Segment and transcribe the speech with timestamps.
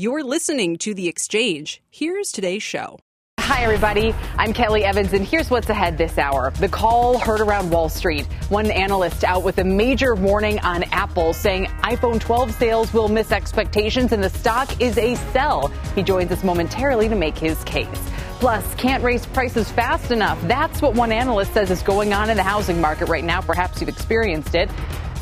[0.00, 1.82] You're listening to The Exchange.
[1.90, 3.00] Here's today's show.
[3.40, 4.14] Hi, everybody.
[4.36, 6.52] I'm Kelly Evans, and here's what's ahead this hour.
[6.52, 8.24] The call heard around Wall Street.
[8.48, 13.32] One analyst out with a major warning on Apple, saying iPhone 12 sales will miss
[13.32, 15.66] expectations and the stock is a sell.
[15.96, 17.88] He joins us momentarily to make his case.
[18.38, 20.40] Plus, can't raise prices fast enough.
[20.42, 23.40] That's what one analyst says is going on in the housing market right now.
[23.40, 24.70] Perhaps you've experienced it.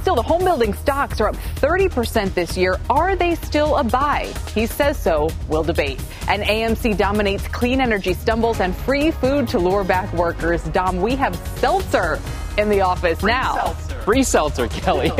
[0.06, 2.78] Still, the home building stocks are up 30% this year.
[2.88, 4.32] Are they still a buy?
[4.54, 5.28] He says so.
[5.48, 6.00] We'll debate.
[6.28, 10.62] And AMC dominates clean energy stumbles and free food to lure back workers.
[10.68, 12.20] Dom, we have seltzer
[12.56, 13.56] in the office free now.
[13.56, 13.85] Seltzer.
[14.06, 15.10] Free seltzer, Kelly.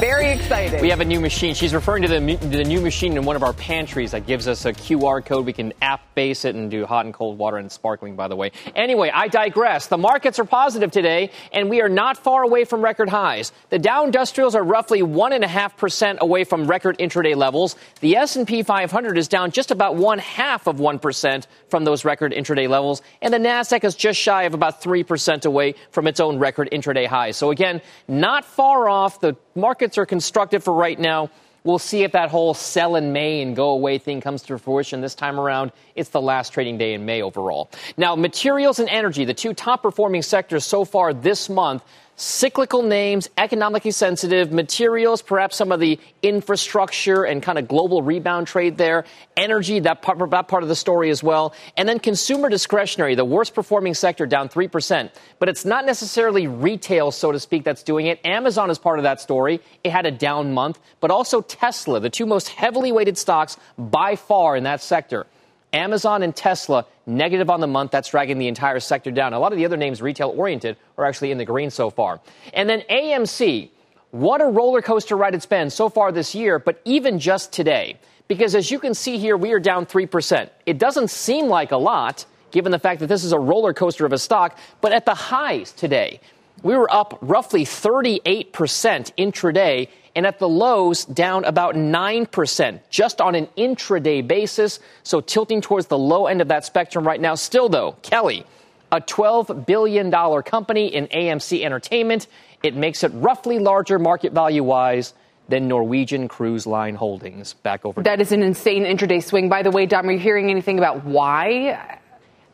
[0.00, 0.82] Very excited.
[0.82, 1.54] We have a new machine.
[1.54, 4.66] She's referring to the, the new machine in one of our pantries that gives us
[4.66, 5.46] a QR code.
[5.46, 8.36] We can app base it and do hot and cold water and sparkling, by the
[8.36, 8.52] way.
[8.76, 9.86] Anyway, I digress.
[9.86, 13.50] The markets are positive today, and we are not far away from record highs.
[13.70, 17.76] The Dow Industrials are roughly 1.5% away from record intraday levels.
[18.00, 22.68] The S&P 500 is down just about one half of 1% from those record intraday
[22.68, 26.68] levels, and the Nasdaq is just shy of about 3% away from its own record
[26.72, 27.38] intraday highs.
[27.38, 27.80] So again,
[28.20, 29.20] not far off.
[29.20, 31.30] The markets are constructive for right now.
[31.64, 35.00] We'll see if that whole sell in May and go away thing comes to fruition
[35.00, 35.72] this time around.
[35.94, 37.70] It's the last trading day in May overall.
[37.96, 41.82] Now, materials and energy, the two top performing sectors so far this month,
[42.18, 48.48] cyclical names, economically sensitive materials, perhaps some of the infrastructure and kind of global rebound
[48.48, 49.04] trade there,
[49.36, 53.24] energy, that part, that part of the story as well, and then consumer discretionary, the
[53.24, 55.10] worst performing sector, down 3%.
[55.38, 58.20] But it's not necessarily retail, so to speak, that's doing it.
[58.26, 59.60] Amazon is part of that story.
[59.84, 64.16] It had a down month, but also Tesla, the two most heavily weighted stocks by
[64.16, 65.26] far in that sector.
[65.72, 67.90] Amazon and Tesla negative on the month.
[67.90, 69.32] That's dragging the entire sector down.
[69.32, 72.20] A lot of the other names, retail oriented, are actually in the green so far.
[72.54, 73.70] And then AMC,
[74.10, 77.98] what a roller coaster ride it's been so far this year, but even just today.
[78.26, 80.50] Because as you can see here, we are down 3%.
[80.66, 84.06] It doesn't seem like a lot, given the fact that this is a roller coaster
[84.06, 86.20] of a stock, but at the highs today,
[86.62, 93.34] we were up roughly 38% intraday and at the lows down about 9% just on
[93.34, 94.80] an intraday basis.
[95.02, 97.34] So tilting towards the low end of that spectrum right now.
[97.34, 98.44] Still though, Kelly,
[98.90, 100.10] a $12 billion
[100.42, 102.26] company in AMC Entertainment.
[102.62, 105.14] It makes it roughly larger market value wise
[105.48, 107.54] than Norwegian Cruise Line Holdings.
[107.54, 108.02] Back over.
[108.02, 109.48] That is an insane intraday swing.
[109.48, 112.00] By the way, Dom, are you hearing anything about why?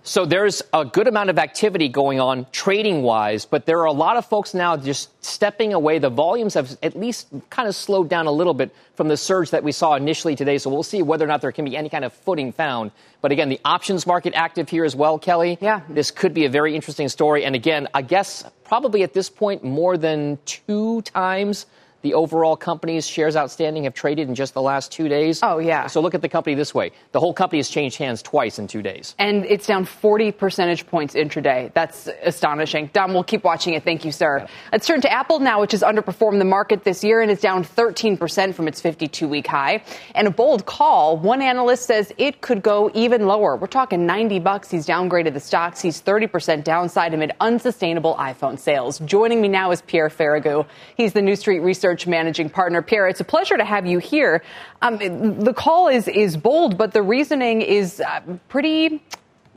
[0.06, 3.92] So there's a good amount of activity going on trading wise, but there are a
[3.92, 5.98] lot of folks now just stepping away.
[5.98, 9.48] The volumes have at least kind of slowed down a little bit from the surge
[9.52, 10.58] that we saw initially today.
[10.58, 12.90] So we'll see whether or not there can be any kind of footing found.
[13.22, 15.56] But again, the options market active here as well, Kelly.
[15.62, 15.80] Yeah.
[15.88, 17.46] This could be a very interesting story.
[17.46, 21.64] And again, I guess probably at this point more than two times
[22.04, 25.40] the overall company's shares outstanding have traded in just the last two days.
[25.42, 25.86] Oh, yeah.
[25.86, 26.92] So look at the company this way.
[27.12, 29.14] The whole company has changed hands twice in two days.
[29.18, 31.72] And it's down 40 percentage points intraday.
[31.72, 32.90] That's astonishing.
[32.92, 33.84] Dom, we'll keep watching it.
[33.84, 34.40] Thank you, sir.
[34.40, 34.46] Yeah.
[34.70, 37.64] Let's turn to Apple now, which has underperformed the market this year and is down
[37.64, 39.82] 13% from its 52 week high.
[40.14, 41.16] And a bold call.
[41.16, 43.56] One analyst says it could go even lower.
[43.56, 44.70] We're talking 90 bucks.
[44.70, 45.80] He's downgraded the stocks.
[45.80, 48.98] He's 30% downside amid unsustainable iPhone sales.
[48.98, 50.66] Joining me now is Pierre Ferragu.
[50.98, 52.82] He's the New Street Research research managing partner.
[52.82, 54.42] Pierre, it's a pleasure to have you here.
[54.82, 59.00] Um, the call is, is bold, but the reasoning is uh, pretty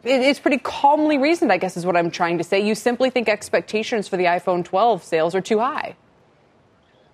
[0.03, 2.65] it's pretty calmly reasoned, I guess, is what I'm trying to say.
[2.65, 5.95] You simply think expectations for the iPhone 12 sales are too high.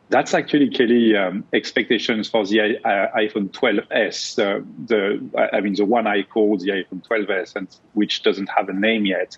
[0.10, 4.38] That's actually, Kelly, um, expectations for the uh, iPhone 12s.
[4.38, 8.70] Uh, the, I mean, the one I call the iPhone 12s, and which doesn't have
[8.70, 9.38] a name yet,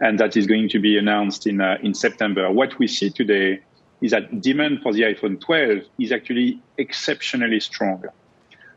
[0.00, 2.50] and that is going to be announced in uh, in September.
[2.50, 3.60] What we see today
[4.00, 8.04] is that demand for the iPhone 12 is actually exceptionally strong.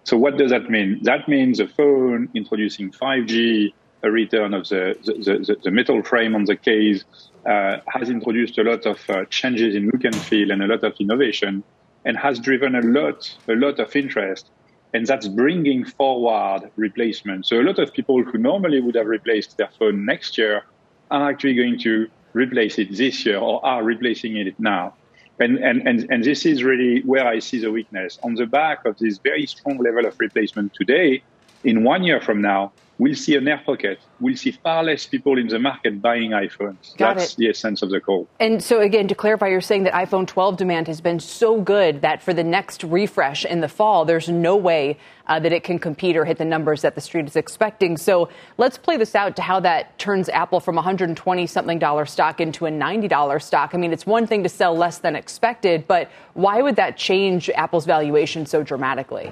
[0.04, 1.00] So what does that mean?
[1.04, 3.74] That means a phone introducing 5G,
[4.04, 7.04] a return of the, the, the, the metal frame on the case,
[7.45, 10.83] uh, has introduced a lot of uh, changes in look and feel and a lot
[10.83, 11.63] of innovation
[12.06, 14.50] and has driven a lot, a lot of interest.
[14.94, 17.45] And that's bringing forward replacement.
[17.45, 20.63] So a lot of people who normally would have replaced their phone next year
[21.12, 24.95] are actually going to replace it this year or are replacing it now.
[25.40, 28.20] And, and, and, and this is really where I see the weakness.
[28.24, 31.24] On the back of this very strong level of replacement today,
[31.64, 34.00] in one year from now, we'll see an air pocket.
[34.20, 36.96] We'll see far less people in the market buying iPhones.
[36.98, 37.38] Got That's it.
[37.38, 38.28] the essence of the call.
[38.40, 42.02] And so, again, to clarify, you're saying that iPhone 12 demand has been so good
[42.02, 44.98] that for the next refresh in the fall, there's no way
[45.28, 47.96] uh, that it can compete or hit the numbers that the street is expecting.
[47.98, 52.42] So let's play this out to how that turns Apple from 120 something dollar stock
[52.42, 53.72] into a $90 stock.
[53.74, 57.50] I mean, it's one thing to sell less than expected, but why would that change
[57.52, 59.32] Apple's valuation so dramatically?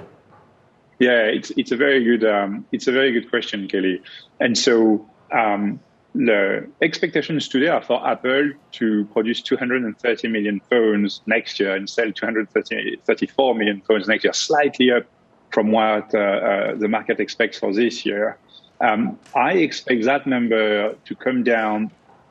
[0.98, 4.02] Yeah, it's it's a very good um, it's a very good question, Kelly.
[4.40, 5.78] And so um,
[6.14, 12.10] the expectations today are for Apple to produce 230 million phones next year and sell
[12.10, 15.04] 234 million phones next year, slightly up
[15.52, 18.36] from what uh, uh, the market expects for this year.
[18.80, 21.90] Um, I expect that number to come down,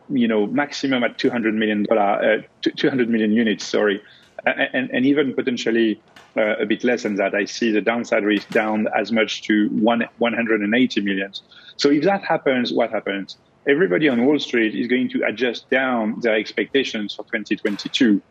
[0.10, 4.02] you know, maximum at 200 million dollar, uh, 200 million units, sorry,
[4.46, 6.02] and, and even potentially
[6.36, 7.34] uh, a bit less than that.
[7.34, 11.42] I see the downside risk down as much to one, 180 millions.
[11.78, 13.38] So if that happens, what happens?
[13.68, 18.22] Everybody on Wall Street is going to adjust down their expectations for 2022.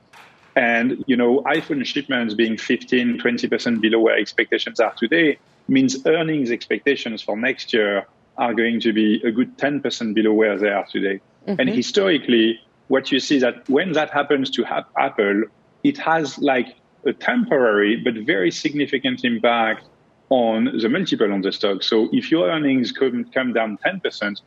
[0.54, 5.38] And, you know, iPhone shipments being 15, 20% below where expectations are today
[5.68, 8.06] means earnings expectations for next year
[8.38, 11.20] are going to be a good 10% below where they are today.
[11.46, 11.60] Mm-hmm.
[11.60, 15.44] And historically, what you see that when that happens to ha- Apple,
[15.86, 16.74] it has like
[17.06, 19.84] a temporary but very significant impact
[20.30, 21.82] on the multiple on the stock.
[21.82, 24.40] So if your earnings come, come down 10%,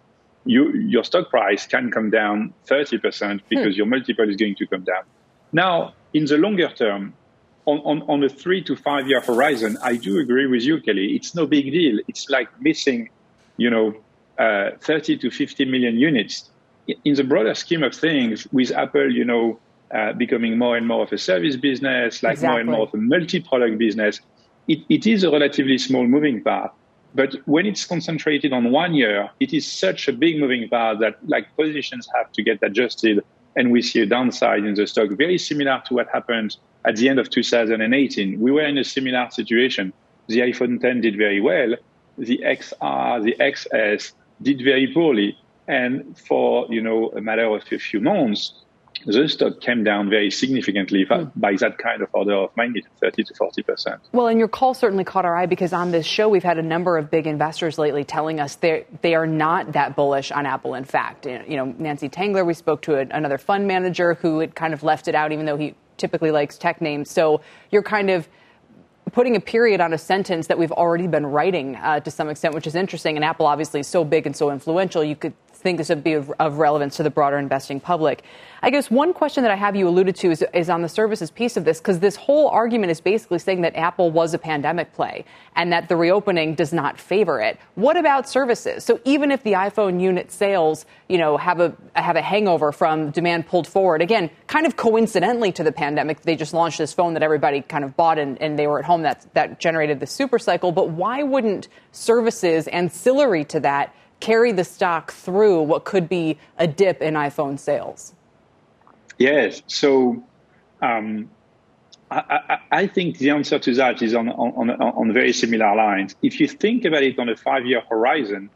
[0.45, 3.77] you, your stock price can come down 30% because hmm.
[3.77, 5.03] your multiple is going to come down.
[5.53, 7.13] Now, in the longer term,
[7.65, 11.15] on, on, on a three to five year horizon, I do agree with you, Kelly.
[11.15, 11.99] It's no big deal.
[12.07, 13.09] It's like missing,
[13.57, 13.95] you know,
[14.37, 16.49] uh, 30 to 50 million units.
[17.05, 19.59] In the broader scheme of things, with Apple, you know,
[19.93, 22.49] uh, becoming more and more of a service business, like exactly.
[22.49, 24.19] more and more of a multi-product business,
[24.67, 26.71] it, it is a relatively small moving part.
[27.15, 31.17] But when it's concentrated on one year, it is such a big moving part that
[31.27, 33.23] like positions have to get adjusted
[33.55, 36.55] and we see a downside in the stock, very similar to what happened
[36.85, 38.39] at the end of 2018.
[38.39, 39.91] We were in a similar situation.
[40.27, 41.75] The iPhone 10 did very well.
[42.17, 45.37] The XR, the XS did very poorly.
[45.67, 48.53] And for, you know, a matter of a few months,
[49.05, 51.31] the stock came down very significantly mm.
[51.35, 54.01] by that kind of order of magnitude, 30 to 40 percent.
[54.11, 56.63] Well, and your call certainly caught our eye because on this show we've had a
[56.63, 60.73] number of big investors lately telling us they they are not that bullish on Apple.
[60.75, 64.55] In fact, you know, Nancy Tengler, we spoke to a, another fund manager who had
[64.55, 67.09] kind of left it out, even though he typically likes tech names.
[67.09, 67.41] So
[67.71, 68.27] you're kind of
[69.11, 72.53] putting a period on a sentence that we've already been writing uh, to some extent,
[72.53, 73.15] which is interesting.
[73.15, 76.13] And Apple obviously is so big and so influential, you could think this would be
[76.13, 78.23] of, of, relevance to the broader investing public.
[78.61, 81.31] I guess one question that I have you alluded to is, is on the services
[81.31, 84.93] piece of this, because this whole argument is basically saying that Apple was a pandemic
[84.93, 85.25] play
[85.55, 87.57] and that the reopening does not favor it.
[87.75, 88.83] What about services?
[88.83, 93.11] So even if the iPhone unit sales, you know, have a have a hangover from
[93.11, 97.13] demand pulled forward, again, kind of coincidentally to the pandemic, they just launched this phone
[97.13, 99.03] that everybody kind of bought and, and they were at home.
[99.03, 100.71] That that generated the super cycle.
[100.71, 106.67] But why wouldn't services ancillary to that carry the stock through what could be a
[106.67, 108.13] dip in iPhone sales?
[109.17, 109.61] Yes.
[109.67, 110.23] So
[110.81, 111.29] um,
[112.11, 112.17] I,
[112.49, 116.15] I, I, think the answer to that is on, on, on, very similar lines.
[116.21, 118.49] If you think about it on a five year horizon,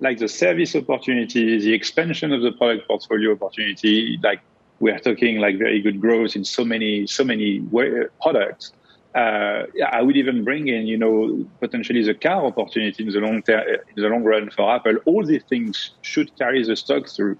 [0.00, 4.40] like the service opportunity, the expansion of the product portfolio opportunity, like
[4.80, 7.60] we are talking like very good growth in so many, so many
[8.20, 8.72] products
[9.14, 13.62] I would even bring in, you know, potentially the car opportunity in the long term,
[13.68, 14.96] in the long run for Apple.
[15.04, 17.36] All these things should carry the stock through.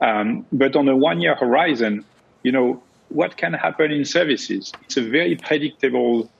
[0.00, 2.04] Um, but on a one-year horizon,
[2.44, 4.72] you know, what can happen in services?
[4.84, 6.30] It's a very predictable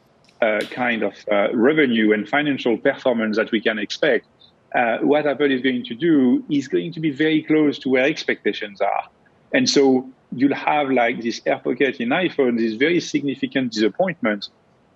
[0.41, 4.27] uh, kind of uh, revenue and financial performance that we can expect.
[4.75, 8.05] Uh, what Apple is going to do is going to be very close to where
[8.05, 9.09] expectations are.
[9.53, 14.49] And so you'll have like this air pocket in iPhone, this very significant disappointment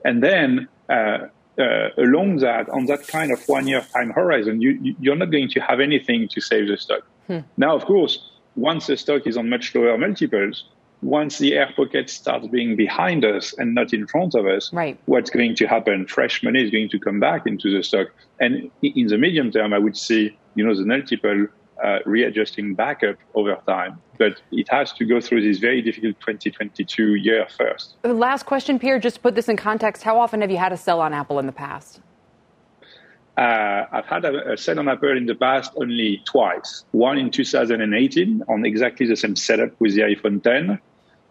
[0.04, 1.26] and then uh,
[1.59, 5.49] uh, along that, on that kind of one year time horizon, you, you're not going
[5.50, 7.02] to have anything to save the stock.
[7.26, 7.40] Hmm.
[7.56, 10.64] Now, of course, once the stock is on much lower multiples,
[11.02, 14.99] once the air pocket starts being behind us and not in front of us, right.
[15.06, 16.06] what's going to happen?
[16.06, 18.09] Fresh money is going to come back into the stock.
[18.40, 21.49] And in the medium term, I would see, you know, the multiple
[21.82, 23.98] uh, readjusting back up over time.
[24.18, 27.96] But it has to go through this very difficult 2022 year first.
[28.04, 30.76] Last question, Pierre, just to put this in context, how often have you had a
[30.76, 32.00] sell on Apple in the past?
[33.36, 36.84] Uh, I've had a, a sell on Apple in the past only twice.
[36.92, 40.78] One in 2018 on exactly the same setup with the iPhone 10.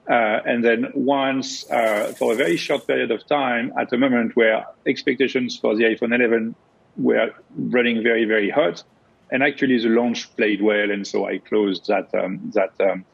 [0.10, 0.14] Uh,
[0.46, 4.66] and then once uh, for a very short period of time at a moment where
[4.88, 6.56] expectations for the iPhone 11
[6.98, 8.84] were running very, very hot.
[9.32, 13.06] And actually, the launch played well, and so I closed that um, that um,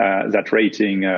[0.00, 1.10] uh, that rating uh,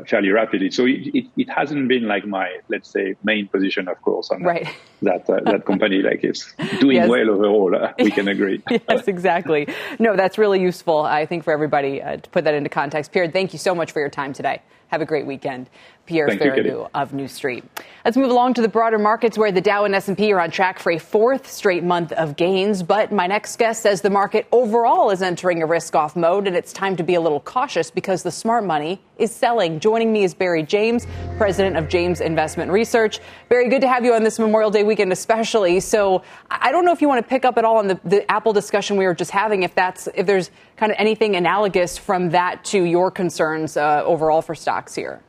[0.00, 0.70] uh, fairly rapidly.
[0.70, 4.42] So it, it, it, hasn't been like my, let's say, main position, of course, on
[4.42, 4.66] right.
[5.02, 6.00] that uh, that company.
[6.00, 7.08] Like it's doing yes.
[7.08, 7.74] well overall.
[7.74, 8.62] Uh, we can agree.
[8.70, 9.68] yes, exactly.
[9.98, 13.12] No, that's really useful, I think, for everybody uh, to put that into context.
[13.12, 14.62] Pierre, thank you so much for your time today.
[14.90, 15.70] Have a great weekend.
[16.10, 17.62] Pierre Ferragu of New Street.
[18.04, 20.80] Let's move along to the broader markets where the Dow and S&P are on track
[20.80, 22.82] for a fourth straight month of gains.
[22.82, 26.72] But my next guest says the market overall is entering a risk-off mode, and it's
[26.72, 29.78] time to be a little cautious because the smart money is selling.
[29.78, 31.06] Joining me is Barry James,
[31.36, 33.20] president of James Investment Research.
[33.48, 35.78] Barry, good to have you on this Memorial Day weekend, especially.
[35.78, 38.28] So I don't know if you want to pick up at all on the, the
[38.28, 39.62] Apple discussion we were just having.
[39.62, 44.40] If that's if there's kind of anything analogous from that to your concerns uh, overall
[44.40, 45.20] for stocks here.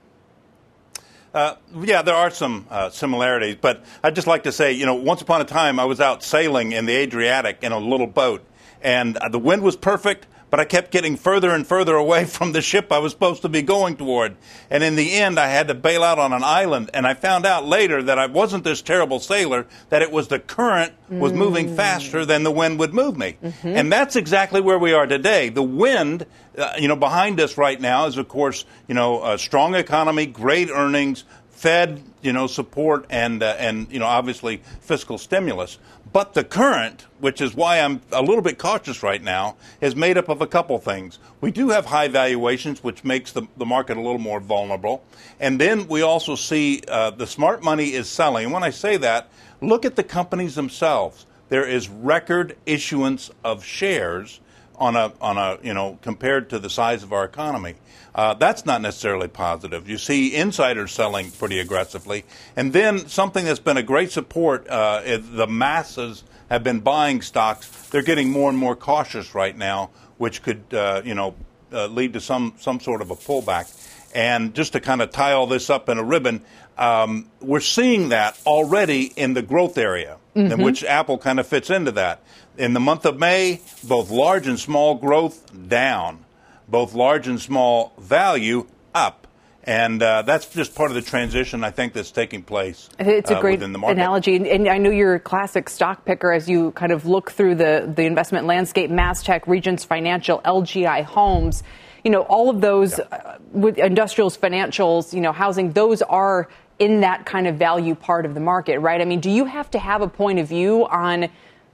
[1.34, 4.96] Uh, yeah, there are some uh, similarities, but I'd just like to say, you know,
[4.96, 8.46] once upon a time I was out sailing in the Adriatic in a little boat,
[8.82, 12.52] and uh, the wind was perfect, but I kept getting further and further away from
[12.52, 14.36] the ship I was supposed to be going toward.
[14.70, 16.92] And in the end, I had to bail out on an island.
[16.94, 20.40] And I found out later that I wasn't this terrible sailor, that it was the
[20.40, 21.38] current was mm.
[21.38, 23.38] moving faster than the wind would move me.
[23.44, 23.68] Mm-hmm.
[23.68, 25.50] And that's exactly where we are today.
[25.50, 26.26] The wind,
[26.58, 30.26] uh, you know, behind us right now is, of course, you know, a strong economy,
[30.26, 31.24] great earnings,
[31.62, 35.78] Fed, you know, support and uh, and you know obviously fiscal stimulus.
[36.14, 40.18] But the current, which is why I'm a little bit cautious right now, is made
[40.18, 41.20] up of a couple things.
[41.40, 45.06] We do have high valuations, which makes the, the market a little more vulnerable.
[45.40, 48.46] And then we also see uh, the smart money is selling.
[48.46, 49.30] And when I say that,
[49.62, 51.26] look at the companies themselves.
[51.48, 54.42] There is record issuance of shares
[54.76, 57.76] on a on a you know compared to the size of our economy.
[58.14, 59.88] Uh, that's not necessarily positive.
[59.88, 62.26] You see insiders selling pretty aggressively,
[62.56, 67.22] and then something that's been a great support uh, is the masses have been buying
[67.22, 67.68] stocks.
[67.90, 71.36] They're getting more and more cautious right now, which could uh, you know
[71.72, 73.78] uh, lead to some some sort of a pullback.
[74.14, 76.44] And just to kind of tie all this up in a ribbon,
[76.78, 80.52] um, we're seeing that already in the growth area, mm-hmm.
[80.52, 82.22] in which Apple kind of fits into that.
[82.58, 86.26] In the month of May, both large and small growth down,
[86.68, 89.28] both large and small value up.
[89.64, 92.90] And uh, that's just part of the transition I think that's taking place.
[92.98, 96.72] It's a uh, great analogy, and I know you're a classic stock picker as you
[96.72, 98.90] kind of look through the the investment landscape.
[98.90, 101.62] MasTec, Regions Financial, LGI Homes,
[102.04, 103.06] you know, all of those yeah.
[103.12, 105.74] uh, with industrials, financials, you know, housing.
[105.74, 106.50] Those are
[106.82, 109.02] in that kind of value part of the market, right?
[109.02, 111.30] I mean, do you have to have a point of view on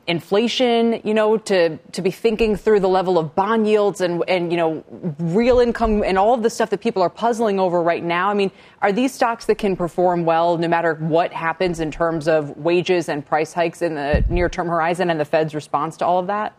[0.05, 4.51] inflation, you know, to, to be thinking through the level of bond yields and, and,
[4.51, 4.83] you know,
[5.19, 8.29] real income and all of the stuff that people are puzzling over right now.
[8.29, 12.27] I mean, are these stocks that can perform well no matter what happens in terms
[12.27, 16.05] of wages and price hikes in the near term horizon and the Fed's response to
[16.05, 16.53] all of that?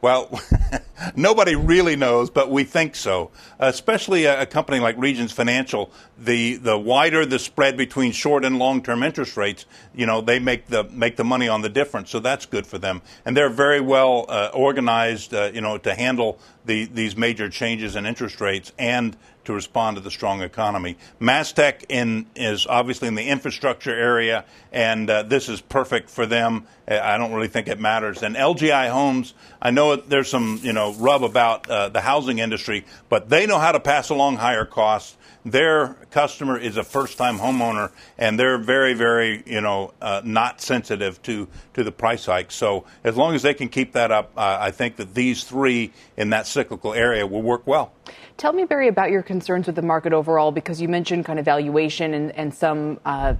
[0.00, 0.40] Well,
[1.16, 3.30] nobody really knows, but we think so.
[3.58, 8.58] Especially a, a, company like Regions Financial, the the wider the spread between short and
[8.58, 12.10] long term interest rates, you know, they make the make the money on the difference.
[12.10, 15.94] So that's good for them, and they're very well uh, organized, uh, you know, to
[15.94, 19.16] handle the, these major changes in interest rates and
[19.48, 20.94] to respond to the strong economy.
[21.22, 26.66] MasTec in, is obviously in the infrastructure area, and uh, this is perfect for them.
[26.86, 28.22] I don't really think it matters.
[28.22, 32.84] And LGI Homes, I know there's some you know rub about uh, the housing industry,
[33.08, 37.90] but they know how to pass along higher costs their customer is a first-time homeowner,
[38.18, 42.50] and they're very, very, you know, uh, not sensitive to to the price hike.
[42.50, 45.92] So as long as they can keep that up, uh, I think that these three
[46.16, 47.92] in that cyclical area will work well.
[48.38, 51.44] Tell me, Barry, about your concerns with the market overall, because you mentioned kind of
[51.44, 53.34] valuation and, and some, uh,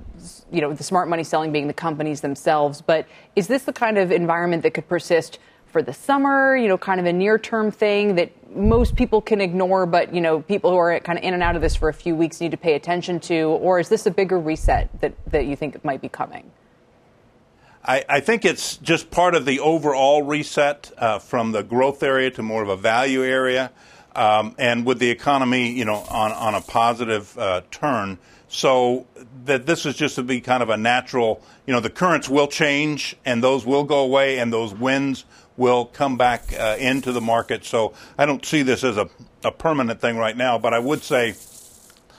[0.51, 2.83] you know, the smart money selling being the companies themselves.
[2.83, 5.39] But is this the kind of environment that could persist?
[5.69, 9.41] for the summer, you know, kind of a near term thing that most people can
[9.41, 11.89] ignore, but, you know, people who are kind of in and out of this for
[11.89, 13.49] a few weeks need to pay attention to?
[13.49, 16.51] Or is this a bigger reset that, that you think might be coming?
[17.85, 22.31] I, I think it's just part of the overall reset uh, from the growth area
[22.33, 23.71] to more of a value area.
[24.19, 28.19] Um, and with the economy, you know, on, on a positive uh, turn.
[28.49, 29.07] So
[29.45, 32.49] that this is just to be kind of a natural, you know, the currents will
[32.49, 35.25] change and those will go away and those winds
[35.57, 37.65] will come back uh, into the market.
[37.65, 39.09] So I don't see this as a,
[39.45, 41.35] a permanent thing right now, but I would say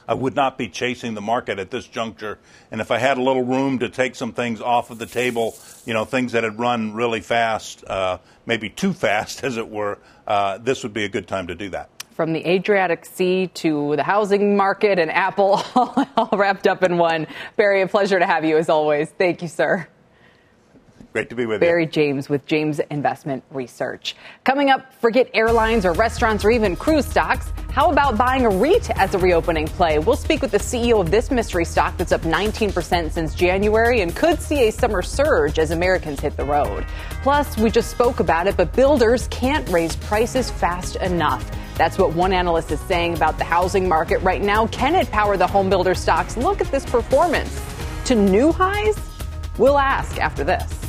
[0.09, 2.39] I would not be chasing the market at this juncture.
[2.71, 5.55] And if I had a little room to take some things off of the table,
[5.85, 9.99] you know, things that had run really fast, uh, maybe too fast, as it were,
[10.25, 11.91] uh, this would be a good time to do that.
[12.15, 17.27] From the Adriatic Sea to the housing market and Apple, all wrapped up in one.
[17.55, 19.11] Barry, a pleasure to have you as always.
[19.11, 19.87] Thank you, sir.
[21.11, 21.89] Great to be with Barry you.
[21.89, 24.15] James with James Investment Research.
[24.43, 27.51] Coming up, forget airlines or restaurants or even cruise stocks.
[27.71, 29.97] How about buying a REIT as a reopening play?
[29.97, 34.15] We'll speak with the CEO of this mystery stock that's up 19% since January and
[34.15, 36.85] could see a summer surge as Americans hit the road.
[37.23, 41.49] Plus, we just spoke about it, but builders can't raise prices fast enough.
[41.75, 44.67] That's what one analyst is saying about the housing market right now.
[44.67, 46.37] Can it power the home builder stocks?
[46.37, 47.59] Look at this performance.
[48.05, 48.99] To new highs?
[49.57, 50.88] We'll ask after this.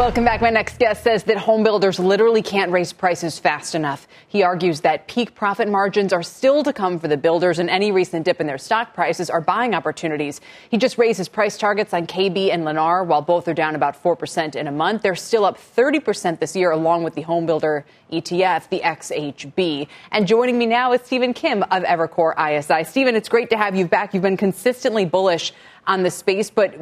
[0.00, 0.40] Welcome back.
[0.40, 4.08] My next guest says that home builders literally can't raise prices fast enough.
[4.28, 7.92] He argues that peak profit margins are still to come for the builders, and any
[7.92, 10.40] recent dip in their stock prices are buying opportunities.
[10.70, 14.02] He just raised his price targets on KB and Lennar, while both are down about
[14.02, 15.02] 4% in a month.
[15.02, 19.86] They're still up 30% this year, along with the home builder ETF, the XHB.
[20.12, 22.84] And joining me now is Stephen Kim of Evercore ISI.
[22.84, 24.14] Stephen, it's great to have you back.
[24.14, 25.52] You've been consistently bullish
[25.86, 26.74] on the space, but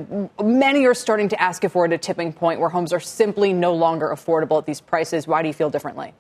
[0.43, 3.53] many are starting to ask if we're at a tipping point where homes are simply
[3.53, 5.27] no longer affordable at these prices.
[5.27, 6.13] Why do you feel differently?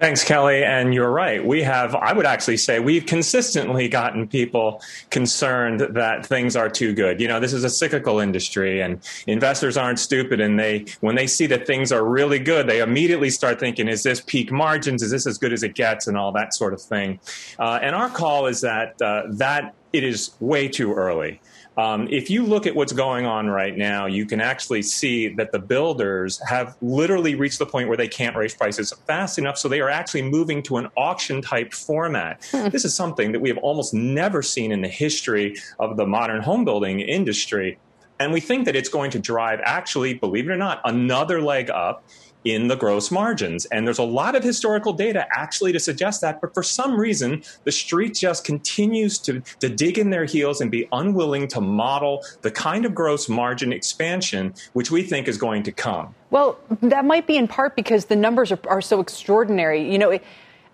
[0.00, 0.62] Thanks, Kelly.
[0.62, 1.44] And you're right.
[1.44, 6.94] We have, I would actually say, we've consistently gotten people concerned that things are too
[6.94, 7.20] good.
[7.20, 10.38] You know, this is a cyclical industry and investors aren't stupid.
[10.38, 14.04] And they, when they see that things are really good, they immediately start thinking, is
[14.04, 15.02] this peak margins?
[15.02, 16.06] Is this as good as it gets?
[16.06, 17.18] And all that sort of thing.
[17.58, 21.40] Uh, and our call is that, uh, that it is way too early.
[21.78, 25.52] Um, if you look at what's going on right now, you can actually see that
[25.52, 29.68] the builders have literally reached the point where they can't raise prices fast enough, so
[29.68, 32.44] they are actually moving to an auction type format.
[32.50, 32.70] Hmm.
[32.70, 36.42] This is something that we have almost never seen in the history of the modern
[36.42, 37.78] home building industry.
[38.18, 41.70] And we think that it's going to drive, actually, believe it or not, another leg
[41.70, 42.02] up
[42.44, 43.66] in the gross margins.
[43.66, 46.40] And there's a lot of historical data actually to suggest that.
[46.40, 50.70] But for some reason, the street just continues to, to dig in their heels and
[50.70, 55.62] be unwilling to model the kind of gross margin expansion which we think is going
[55.64, 56.14] to come.
[56.30, 59.90] Well, that might be in part because the numbers are, are so extraordinary.
[59.90, 60.24] You know, it,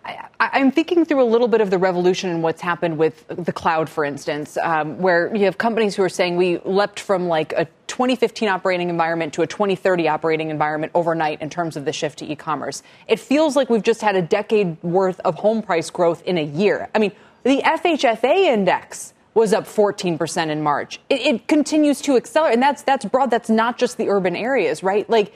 [0.05, 3.53] I, am thinking through a little bit of the revolution and what's happened with the
[3.53, 7.53] cloud, for instance, um, where you have companies who are saying we leapt from like
[7.53, 12.19] a 2015 operating environment to a 2030 operating environment overnight in terms of the shift
[12.19, 12.83] to e-commerce.
[13.09, 16.45] It feels like we've just had a decade worth of home price growth in a
[16.45, 16.91] year.
[16.95, 17.13] I mean,
[17.45, 21.01] the FHFA index was up 14% in March.
[21.09, 23.31] It, it continues to accelerate, and that's that's broad.
[23.31, 25.09] That's not just the urban areas, right?
[25.11, 25.33] Like,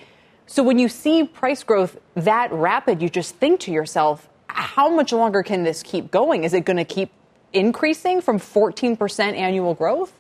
[0.47, 5.13] so when you see price growth that rapid, you just think to yourself how much
[5.13, 6.45] longer can this keep going?
[6.45, 7.11] Is it going to keep
[7.53, 10.13] increasing from 14% annual growth?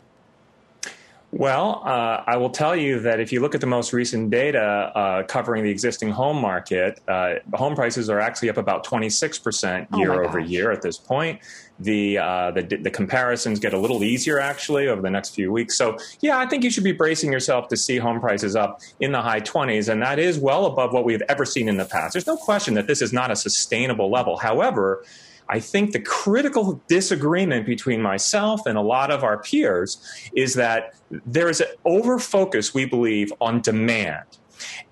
[1.31, 4.61] Well, uh, I will tell you that if you look at the most recent data
[4.95, 10.23] uh, covering the existing home market, uh, home prices are actually up about 26% year
[10.23, 11.41] oh over year at this point.
[11.81, 15.77] The, uh, the, the comparisons get a little easier actually over the next few weeks.
[15.77, 19.13] So, yeah, I think you should be bracing yourself to see home prices up in
[19.13, 21.85] the high 20s, and that is well above what we have ever seen in the
[21.85, 22.15] past.
[22.15, 24.39] There's no question that this is not a sustainable level.
[24.39, 25.05] However,
[25.49, 29.99] I think the critical disagreement between myself and a lot of our peers
[30.35, 34.25] is that there is an over focus, we believe, on demand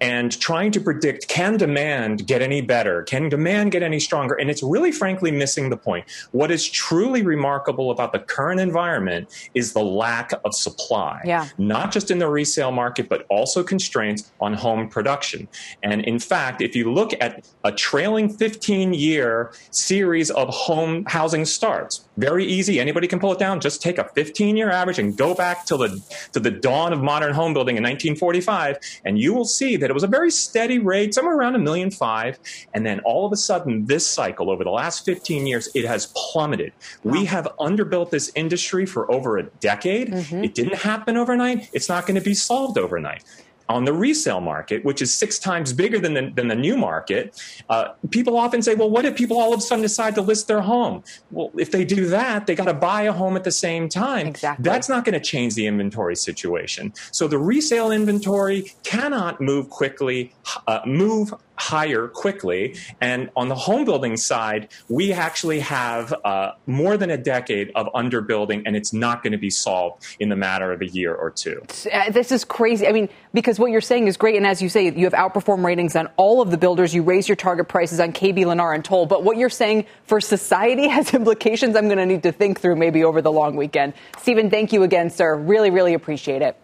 [0.01, 3.03] and trying to predict can demand get any better?
[3.03, 4.35] Can demand get any stronger?
[4.35, 6.07] And it's really, frankly, missing the point.
[6.33, 11.49] What is truly remarkable about the current environment is the lack of supply, yeah.
[11.59, 15.49] not just in the resale market, but also constraints on home production.
[15.83, 21.45] And in fact, if you look at a trailing 15 year series of home housing
[21.45, 22.81] starts, very easy.
[22.81, 23.61] Anybody can pull it down.
[23.61, 26.03] Just take a 15 year average and go back to the,
[26.33, 29.93] to the dawn of modern home building in 1945, and you will see that it
[29.93, 32.39] was a very steady rate, somewhere around a million five.
[32.75, 36.13] And then all of a sudden, this cycle over the last 15 years, it has
[36.15, 36.73] plummeted.
[37.03, 37.13] Wow.
[37.13, 40.09] We have underbuilt this industry for over a decade.
[40.09, 40.45] Mm-hmm.
[40.45, 41.71] It didn't happen overnight.
[41.73, 43.25] It's not going to be solved overnight.
[43.69, 47.41] On the resale market, which is six times bigger than the, than the new market,
[47.69, 50.49] uh, people often say, well, what if people all of a sudden decide to list
[50.49, 51.03] their home?
[51.31, 54.29] Well, if they do that, they got to buy a home at the same time.
[54.29, 54.63] Exactly.
[54.63, 56.93] That's not going to change the inventory situation.
[57.11, 60.35] So the resale inventory cannot move quickly,
[60.67, 62.77] uh, move higher quickly.
[63.01, 67.87] And on the home building side, we actually have uh, more than a decade of
[67.93, 71.31] underbuilding, and it's not going to be solved in the matter of a year or
[71.31, 71.63] two.
[71.93, 72.87] Uh, this is crazy.
[72.87, 74.37] I mean, because what you're saying is great.
[74.37, 76.95] And as you say, you have outperformed ratings on all of the builders.
[76.95, 79.07] You raise your target prices on KB, Lennar, and Toll.
[79.07, 82.77] But what you're saying for society has implications I'm going to need to think through
[82.77, 83.95] maybe over the long weekend.
[84.19, 85.37] Stephen, thank you again, sir.
[85.37, 86.57] Really, really appreciate it.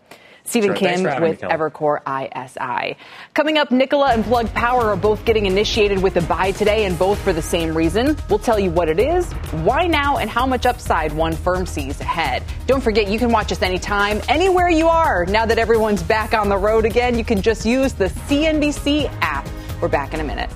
[0.44, 0.76] Stephen sure.
[0.76, 2.96] Kim with me, Evercore ISI.
[3.35, 6.98] Coming up, Nikola and Plug Power are both getting initiated with a buy today, and
[6.98, 8.16] both for the same reason.
[8.28, 9.33] We'll tell you what it is,
[9.64, 12.42] why now, and how much upside one firm sees ahead.
[12.66, 15.26] Don't forget, you can watch us anytime, anywhere you are.
[15.26, 19.48] Now that everyone's back on the road again, you can just use the CNBC app.
[19.81, 20.50] We're back in a minute.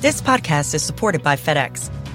[0.00, 1.90] This podcast is supported by FedEx.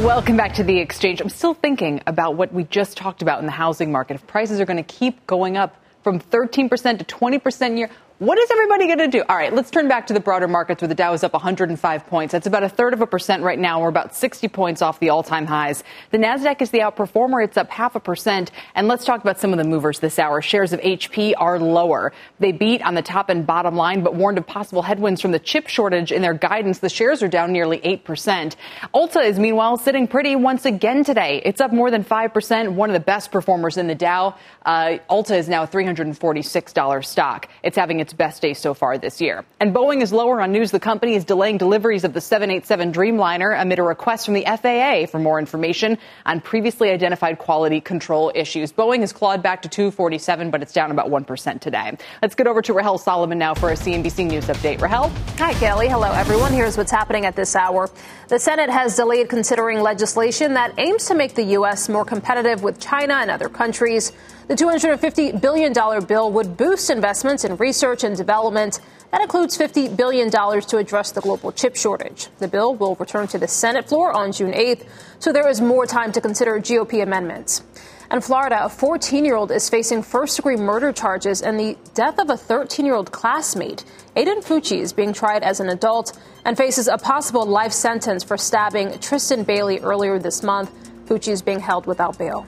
[0.00, 1.20] Welcome back to the exchange.
[1.20, 4.14] I'm still thinking about what we just talked about in the housing market.
[4.14, 7.88] If prices are going to keep going up from 13% to 20% year,
[8.20, 9.24] what is everybody going to do?
[9.28, 12.06] All right, let's turn back to the broader markets where the Dow is up 105
[12.06, 12.30] points.
[12.30, 13.82] That's about a third of a percent right now.
[13.82, 15.82] We're about 60 points off the all-time highs.
[16.12, 17.44] The Nasdaq is the outperformer.
[17.44, 18.52] It's up half a percent.
[18.76, 20.40] And let's talk about some of the movers this hour.
[20.40, 22.12] Shares of HP are lower.
[22.38, 25.40] They beat on the top and bottom line, but warned of possible headwinds from the
[25.40, 26.78] chip shortage in their guidance.
[26.78, 28.54] The shares are down nearly 8%.
[28.94, 31.42] Ulta is meanwhile sitting pretty once again today.
[31.44, 34.36] It's up more than 5%, one of the best performers in the Dow.
[34.64, 37.48] Uh, Ulta is now a $346 stock.
[37.64, 39.46] It's having its best day so far this year.
[39.60, 43.58] And Boeing is lower on news the company is delaying deliveries of the 787 Dreamliner
[43.58, 48.72] amid a request from the FAA for more information on previously identified quality control issues.
[48.72, 51.96] Boeing has clawed back to 247, but it's down about 1% today.
[52.20, 54.82] Let's get over to Rahel Solomon now for a CNBC News update.
[54.82, 55.10] Rahel?
[55.38, 55.88] Hi, Kelly.
[55.88, 56.52] Hello, everyone.
[56.52, 57.88] Here's what's happening at this hour.
[58.26, 61.90] The Senate has delayed considering legislation that aims to make the U.S.
[61.90, 64.12] more competitive with China and other countries.
[64.48, 65.74] The $250 billion
[66.06, 68.80] bill would boost investments in research and development.
[69.10, 72.28] That includes $50 billion to address the global chip shortage.
[72.38, 74.86] The bill will return to the Senate floor on June 8th,
[75.18, 77.62] so there is more time to consider GOP amendments.
[78.14, 82.20] In Florida, a 14 year old is facing first degree murder charges and the death
[82.20, 83.84] of a 13 year old classmate.
[84.16, 88.36] Aiden Fucci is being tried as an adult and faces a possible life sentence for
[88.36, 90.70] stabbing Tristan Bailey earlier this month.
[91.06, 92.46] Fucci is being held without bail.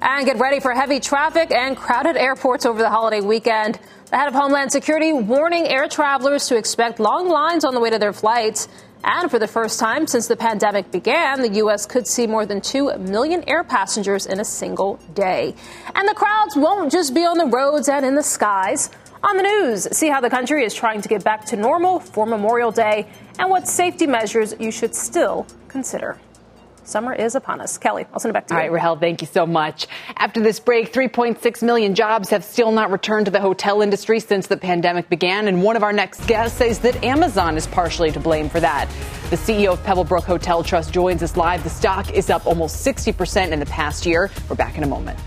[0.00, 3.80] And get ready for heavy traffic and crowded airports over the holiday weekend.
[4.10, 7.90] The head of Homeland Security warning air travelers to expect long lines on the way
[7.90, 8.68] to their flights.
[9.06, 11.84] And for the first time since the pandemic began, the U.S.
[11.84, 15.54] could see more than 2 million air passengers in a single day.
[15.94, 18.88] And the crowds won't just be on the roads and in the skies.
[19.22, 22.24] On the news, see how the country is trying to get back to normal for
[22.24, 23.06] Memorial Day
[23.38, 26.18] and what safety measures you should still consider.
[26.84, 27.78] Summer is upon us.
[27.78, 28.58] Kelly, I'll send it back to you.
[28.58, 29.86] All right, Rahel, thank you so much.
[30.16, 34.46] After this break, 3.6 million jobs have still not returned to the hotel industry since
[34.46, 35.48] the pandemic began.
[35.48, 38.88] And one of our next guests says that Amazon is partially to blame for that.
[39.30, 41.64] The CEO of Pebblebrook Hotel Trust joins us live.
[41.64, 44.30] The stock is up almost 60% in the past year.
[44.48, 45.18] We're back in a moment.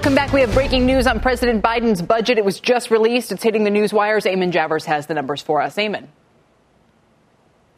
[0.00, 0.32] Welcome back.
[0.32, 2.38] We have breaking news on President Biden's budget.
[2.38, 3.32] It was just released.
[3.32, 4.24] It's hitting the news wires.
[4.24, 5.76] Eamon Javers has the numbers for us.
[5.76, 6.06] Eamon.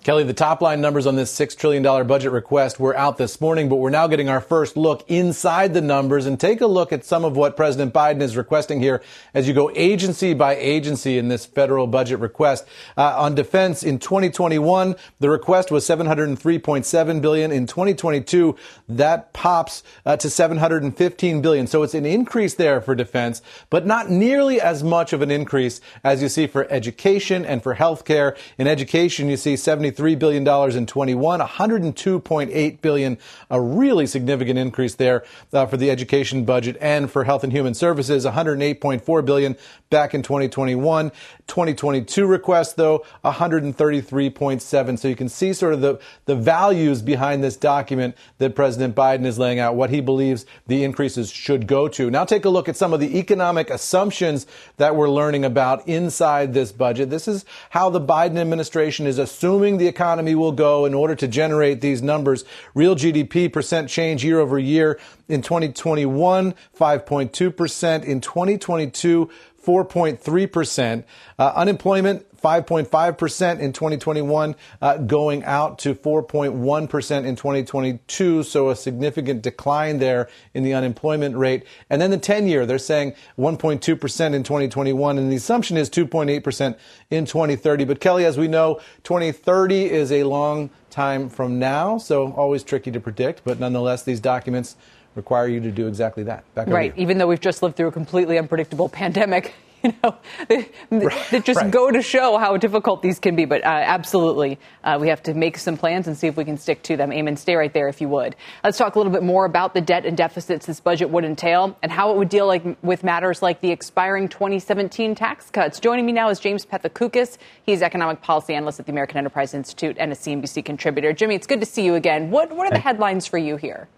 [0.04, 3.68] Kelly, the top line numbers on this $6 trillion budget request were out this morning,
[3.68, 7.04] but we're now getting our first look inside the numbers and take a look at
[7.04, 9.00] some of what President Biden is requesting here
[9.32, 12.66] as you go agency by agency in this federal budget request.
[12.96, 17.52] Uh, on defense in 2021, the request was 703.7 billion.
[17.52, 18.56] In 2022,
[18.88, 21.68] that pops uh, to 715 billion.
[21.68, 25.80] So it's an increase there for defense, but not nearly as much of an increase
[26.02, 28.36] as you see for education and for healthcare.
[28.58, 33.18] In education, you see 70 $173 billion in 21, 102.8 billion,
[33.50, 37.74] a really significant increase there uh, for the education budget and for health and human
[37.74, 39.56] services, 108.4 billion
[39.90, 41.10] back in 2021.
[41.46, 44.98] 2022 request though, 133.7.
[44.98, 49.26] So you can see sort of the, the values behind this document that President Biden
[49.26, 52.10] is laying out, what he believes the increases should go to.
[52.10, 54.46] Now take a look at some of the economic assumptions
[54.78, 57.10] that we're learning about inside this budget.
[57.10, 61.26] This is how the Biden administration is assuming the economy will go in order to
[61.26, 62.44] generate these numbers.
[62.74, 68.04] Real GDP percent change year over year in 2021, 5.2%.
[68.04, 69.30] In 2022,
[69.64, 71.04] 4.3%.
[71.38, 78.42] Uh, unemployment, 5.5% in 2021, uh, going out to 4.1% in 2022.
[78.42, 81.64] So a significant decline there in the unemployment rate.
[81.88, 85.18] And then the 10 year, they're saying 1.2% in 2021.
[85.18, 86.76] And the assumption is 2.8%
[87.10, 87.84] in 2030.
[87.84, 91.98] But Kelly, as we know, 2030 is a long time from now.
[91.98, 93.42] So always tricky to predict.
[93.44, 94.76] But nonetheless, these documents
[95.14, 96.44] require you to do exactly that.
[96.56, 96.92] right.
[96.96, 100.16] Even though we've just lived through a completely unpredictable pandemic, you know,
[100.48, 101.70] they, right, just right.
[101.70, 103.44] go to show how difficult these can be.
[103.44, 106.56] But uh, absolutely, uh, we have to make some plans and see if we can
[106.56, 107.10] stick to them.
[107.10, 108.36] Eamon, stay right there if you would.
[108.62, 111.76] Let's talk a little bit more about the debt and deficits this budget would entail
[111.82, 115.80] and how it would deal like, with matters like the expiring 2017 tax cuts.
[115.80, 117.38] Joining me now is James Pethokoukis.
[117.64, 121.12] He's economic policy analyst at the American Enterprise Institute and a CNBC contributor.
[121.12, 122.30] Jimmy, it's good to see you again.
[122.30, 123.88] What, what are the headlines for you here?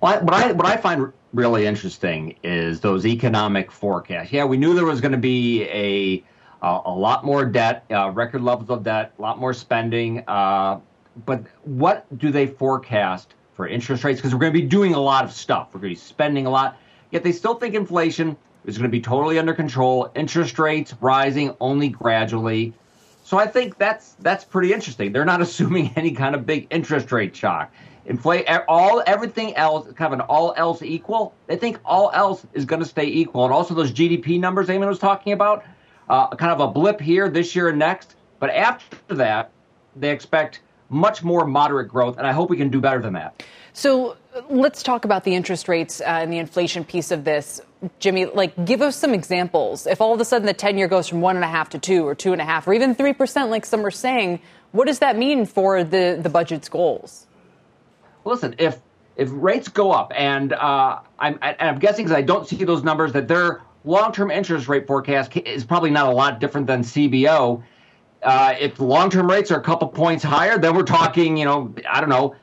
[0.00, 4.32] Well, what I what I find really interesting is those economic forecasts.
[4.32, 6.24] Yeah, we knew there was going to be a
[6.64, 10.22] a lot more debt, uh, record levels of debt, a lot more spending.
[10.28, 10.78] Uh,
[11.26, 14.20] but what do they forecast for interest rates?
[14.20, 15.70] Because we're going to be doing a lot of stuff.
[15.74, 16.78] We're going to be spending a lot.
[17.10, 20.12] Yet they still think inflation is going to be totally under control.
[20.14, 22.74] Interest rates rising only gradually.
[23.24, 25.12] So I think that's that's pretty interesting.
[25.12, 27.72] They're not assuming any kind of big interest rate shock
[28.06, 31.34] inflate all everything else, kind of an all else equal.
[31.46, 34.88] They think all else is going to stay equal, and also those GDP numbers Eamon
[34.88, 35.64] was talking about,
[36.08, 38.16] uh, kind of a blip here this year and next.
[38.40, 39.52] But after that,
[39.94, 43.42] they expect much more moderate growth, and I hope we can do better than that.
[43.72, 44.16] So
[44.50, 47.60] let's talk about the interest rates uh, and the inflation piece of this.
[47.98, 49.86] Jimmy, like, give us some examples.
[49.86, 51.78] If all of a sudden the 10 year goes from one and a half to
[51.78, 54.40] two or two and a half or even 3%, like some are saying,
[54.72, 57.26] what does that mean for the, the budget's goals?
[58.24, 58.80] Listen, if
[59.16, 63.12] if rates go up, and uh, I'm, I'm guessing because I don't see those numbers
[63.12, 67.62] that their long-term interest rate forecast is probably not a lot different than CBO.
[68.22, 72.00] Uh, if long-term rates are a couple points higher, then we're talking, you know, I
[72.00, 72.36] don't know,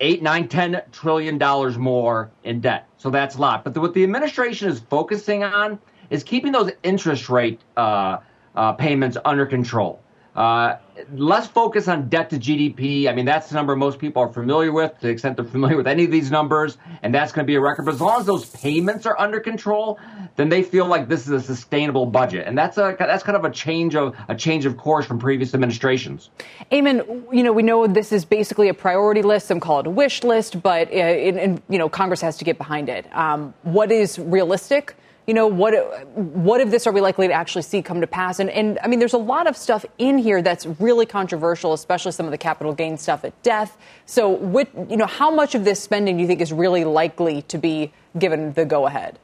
[0.00, 2.86] eight, nine, ten trillion dollars more in debt.
[2.98, 3.64] So that's a lot.
[3.64, 5.78] But the, what the administration is focusing on
[6.10, 8.18] is keeping those interest rate uh,
[8.54, 10.00] uh payments under control.
[10.36, 10.76] Uh,
[11.12, 13.08] less focus on debt to GDP.
[13.08, 15.76] I mean, that's the number most people are familiar with, to the extent they're familiar
[15.76, 17.84] with any of these numbers, and that's going to be a record.
[17.84, 19.98] But as long as those payments are under control,
[20.36, 23.44] then they feel like this is a sustainable budget, and that's a that's kind of
[23.44, 26.30] a change of a change of course from previous administrations.
[26.72, 27.24] Eamon.
[27.32, 29.46] you know, we know this is basically a priority list.
[29.48, 32.88] Some call it a wish list, but uh, you know, Congress has to get behind
[32.88, 33.06] it.
[33.14, 34.94] Um, what is realistic?
[35.30, 35.72] You know, what
[36.16, 38.40] what of this are we likely to actually see come to pass?
[38.40, 42.10] And, and I mean, there's a lot of stuff in here that's really controversial, especially
[42.10, 43.78] some of the capital gain stuff at death.
[44.06, 47.42] So, what, you know, how much of this spending do you think is really likely
[47.42, 49.20] to be given the go ahead?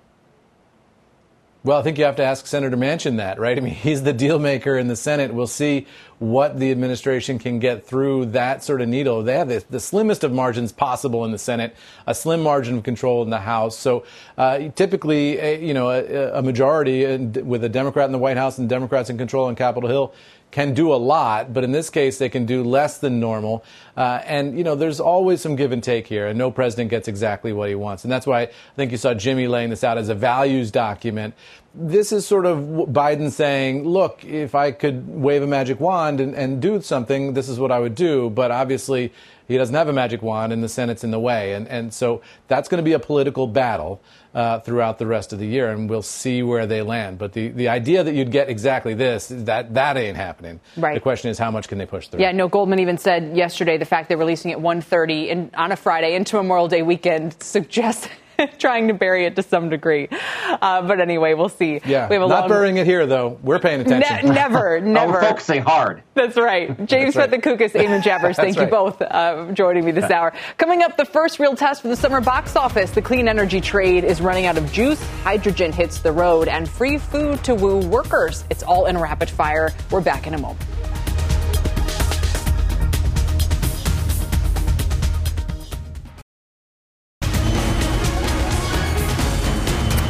[1.66, 3.58] Well, I think you have to ask Senator Manchin that, right?
[3.58, 5.34] I mean, he's the deal maker in the Senate.
[5.34, 5.88] We'll see
[6.20, 9.24] what the administration can get through that sort of needle.
[9.24, 11.74] They have the, the slimmest of margins possible in the Senate,
[12.06, 13.76] a slim margin of control in the House.
[13.76, 14.04] So
[14.38, 18.58] uh, typically, a, you know, a, a majority with a Democrat in the White House
[18.58, 20.14] and Democrats in control on Capitol Hill
[20.56, 23.62] can do a lot, but in this case, they can do less than normal.
[23.94, 27.08] Uh, and, you know, there's always some give and take here, and no president gets
[27.08, 28.04] exactly what he wants.
[28.04, 31.34] And that's why I think you saw Jimmy laying this out as a values document.
[31.74, 36.34] This is sort of Biden saying, look, if I could wave a magic wand and,
[36.34, 38.30] and do something, this is what I would do.
[38.30, 39.12] But obviously,
[39.46, 41.52] he doesn't have a magic wand, and the Senate's in the way.
[41.52, 44.00] And, and so that's going to be a political battle
[44.36, 47.16] uh, throughout the rest of the year, and we'll see where they land.
[47.16, 50.60] But the, the idea that you'd get exactly this, that, that ain't happening.
[50.76, 50.92] Right.
[50.92, 52.20] The question is, how much can they push through?
[52.20, 56.14] Yeah, no, Goldman even said yesterday the fact they're releasing at 1.30 on a Friday
[56.14, 58.08] into Memorial Day weekend suggests
[58.58, 60.08] trying to bury it to some degree.
[60.10, 61.80] Uh, but anyway, we'll see.
[61.84, 62.48] Yeah, we have a not long...
[62.48, 63.38] burying it here, though.
[63.42, 64.28] We're paying attention.
[64.28, 65.12] Ne- never, never.
[65.12, 66.02] we're focusing hard.
[66.14, 66.68] That's right.
[66.86, 67.42] James That's right.
[67.42, 68.64] Pethokoukis, Eamon Javers, thank right.
[68.64, 70.32] you both uh, joining me this hour.
[70.58, 72.90] Coming up, the first real test for the summer box office.
[72.90, 75.02] The clean energy trade is running out of juice.
[75.22, 78.44] Hydrogen hits the road, and free food to woo workers.
[78.50, 79.72] It's all in rapid fire.
[79.90, 80.75] We're back in a moment.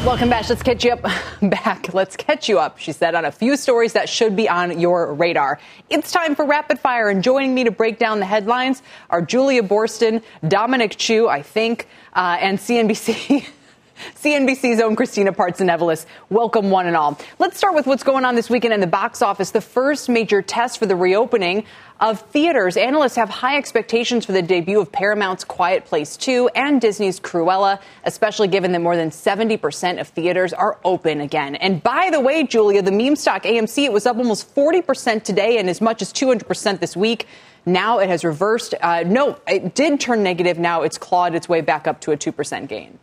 [0.06, 0.48] Welcome back.
[0.48, 1.02] Let's catch you up.
[1.42, 1.92] Back.
[1.92, 5.12] Let's catch you up, she said, on a few stories that should be on your
[5.12, 5.58] radar.
[5.90, 9.64] It's time for rapid fire, and joining me to break down the headlines are Julia
[9.64, 13.48] Boorstin, Dominic Chu, I think, uh, and CNBC.
[14.14, 16.06] CNBC's own Christina Partsinevelos.
[16.30, 17.18] Welcome, one and all.
[17.38, 19.50] Let's start with what's going on this weekend in the box office.
[19.50, 21.64] The first major test for the reopening
[22.00, 22.76] of theaters.
[22.76, 27.80] Analysts have high expectations for the debut of Paramount's Quiet Place 2 and Disney's Cruella,
[28.04, 31.54] especially given that more than 70% of theaters are open again.
[31.56, 35.58] And by the way, Julia, the meme stock AMC, it was up almost 40% today
[35.58, 37.26] and as much as 200% this week.
[37.64, 38.74] Now it has reversed.
[38.80, 40.58] Uh, no, it did turn negative.
[40.58, 42.98] Now it's clawed its way back up to a 2% gain.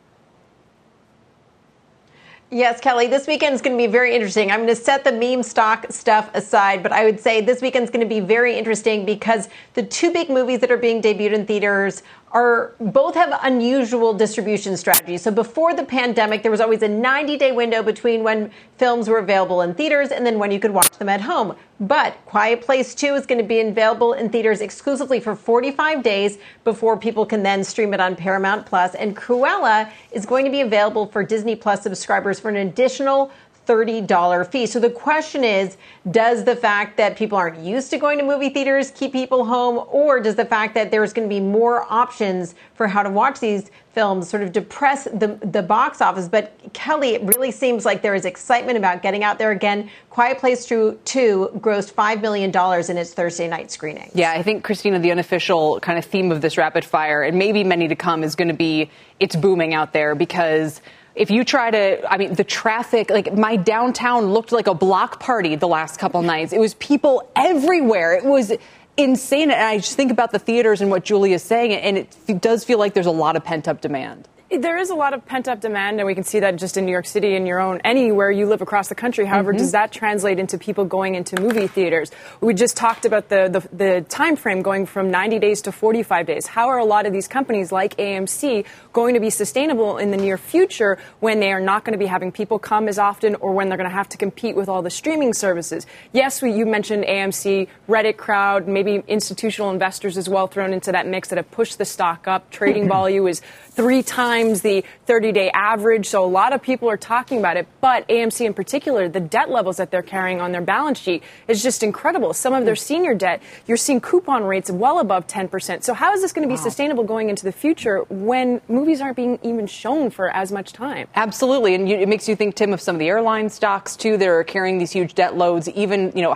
[2.54, 4.52] Yes, Kelly, this weekend is going to be very interesting.
[4.52, 7.86] I'm going to set the meme stock stuff aside, but I would say this weekend
[7.86, 11.34] is going to be very interesting because the two big movies that are being debuted
[11.34, 15.22] in theaters are both have unusual distribution strategies.
[15.22, 19.20] So before the pandemic, there was always a 90 day window between when films were
[19.20, 21.56] available in theaters and then when you could watch them at home.
[21.80, 26.40] But Quiet Place 2 is going to be available in theaters exclusively for 45 days
[26.64, 28.96] before people can then stream it on Paramount Plus.
[28.96, 33.32] And Cruella is going to be available for Disney Plus subscribers for an additional
[33.66, 34.66] $30 fee.
[34.66, 35.78] So the question is,
[36.12, 39.88] does the fact that people aren't used to going to movie theaters keep people home,
[39.92, 43.40] or does the fact that there's going to be more options for how to watch
[43.40, 46.28] these films sort of depress the, the box office?
[46.28, 49.90] But Kelly, it really seems like there is excitement about getting out there again.
[50.10, 52.50] Quiet Place 2, 2 grossed $5 million
[52.90, 54.12] in its Thursday night screening.
[54.14, 57.64] Yeah, I think, Christina, the unofficial kind of theme of this rapid fire, and maybe
[57.64, 60.82] many to come, is going to be it's booming out there because–
[61.16, 65.20] if you try to, I mean, the traffic, like my downtown looked like a block
[65.20, 66.54] party the last couple nights.
[66.54, 68.16] It was people everywhere.
[68.16, 68.52] It was
[68.98, 69.52] insane.
[69.52, 72.64] And I just think about the theaters and what Julie is saying, and it does
[72.64, 75.48] feel like there's a lot of pent up demand there is a lot of pent
[75.48, 77.82] up demand, and we can see that just in New York City and your own
[77.84, 79.26] anywhere you live across the country.
[79.26, 79.60] However, mm-hmm.
[79.60, 82.12] does that translate into people going into movie theaters?
[82.42, 86.26] We just talked about the, the, the time frame going from 90 days to 45
[86.26, 86.48] days.
[86.48, 90.18] How are a lot of these companies like AMC going to be sustainable in the
[90.18, 93.54] near future when they are not going to be having people come as often or
[93.54, 95.86] when they're going to have to compete with all the streaming services?
[96.12, 101.08] Yes, we, you mentioned AMC, Reddit crowd, maybe institutional investors as well thrown into that
[101.08, 102.52] mix that have pushed the stock up.
[102.52, 106.08] Trading volume is three times the 30 day average.
[106.08, 107.68] So a lot of people are talking about it.
[107.82, 111.64] But AMC in particular, the debt levels that they're carrying on their balance sheet is
[111.64, 112.34] just incredible.
[112.34, 112.80] Some of their hmm.
[112.80, 115.84] senior debt, you're seeing coupon rates well above 10%.
[115.84, 116.64] So how is this going to be wow.
[116.64, 121.08] sustainable going into the future when movies aren't being even shown for as much time?
[121.16, 121.76] Absolutely.
[121.76, 124.28] And you, it makes you think, Tim, of some of the airline stocks, too, that
[124.28, 125.70] are carrying these huge debt loads.
[125.70, 126.36] Even, you know,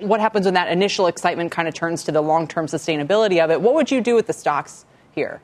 [0.00, 3.50] what happens when that initial excitement kind of turns to the long term sustainability of
[3.50, 3.60] it?
[3.60, 5.40] What would you do with the stocks here?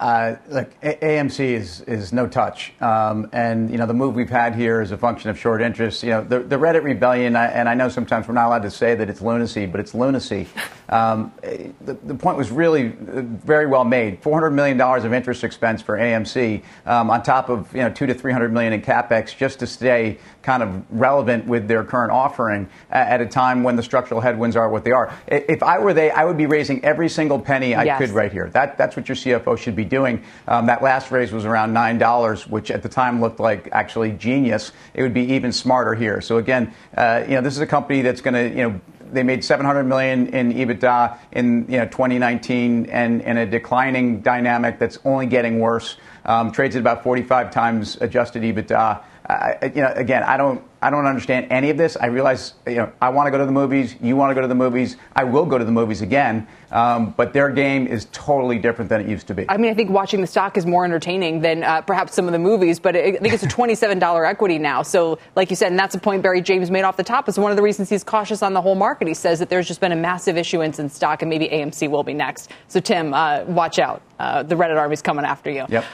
[0.00, 4.30] Uh, look, a- AMC is is no touch, um, and you know the move we've
[4.30, 6.04] had here is a function of short interest.
[6.04, 8.94] You know the, the Reddit rebellion, and I know sometimes we're not allowed to say
[8.94, 10.46] that it's lunacy, but it's lunacy.
[10.88, 14.22] Um, the, the point was really uh, very well made.
[14.22, 17.90] Four hundred million dollars of interest expense for AMC, um, on top of you know
[17.90, 21.84] two to three hundred million in capex, just to stay kind of relevant with their
[21.84, 25.12] current offering at a time when the structural headwinds are what they are.
[25.26, 27.98] If I were they, I would be raising every single penny I yes.
[27.98, 28.48] could right here.
[28.54, 30.24] That, that's what your CFO should be doing.
[30.46, 34.72] Um, that last raise was around $9, which at the time looked like actually genius.
[34.94, 36.22] It would be even smarter here.
[36.22, 38.80] So again, uh, you know, this is a company that's going to, you know,
[39.12, 44.78] they made 700 million in EBITDA in you know 2019, and in a declining dynamic
[44.78, 45.96] that's only getting worse.
[46.24, 49.02] Um, trades at about 45 times adjusted EBITDA.
[49.28, 51.96] I, you know, again, I don't, I don't understand any of this.
[52.00, 53.94] I realize, you know, I want to go to the movies.
[54.00, 54.96] You want to go to the movies.
[55.14, 56.46] I will go to the movies again.
[56.70, 59.46] Um, but their game is totally different than it used to be.
[59.48, 62.32] I mean, I think watching the stock is more entertaining than uh, perhaps some of
[62.32, 62.78] the movies.
[62.78, 64.82] But I think it's a twenty-seven dollar equity now.
[64.82, 67.28] So, like you said, and that's a point Barry James made off the top.
[67.28, 69.08] Is one of the reasons he's cautious on the whole market.
[69.08, 72.04] He says that there's just been a massive issuance in stock, and maybe AMC will
[72.04, 72.50] be next.
[72.68, 74.02] So, Tim, uh, watch out.
[74.18, 75.64] Uh, the Reddit army's coming after you.
[75.68, 75.84] Yep.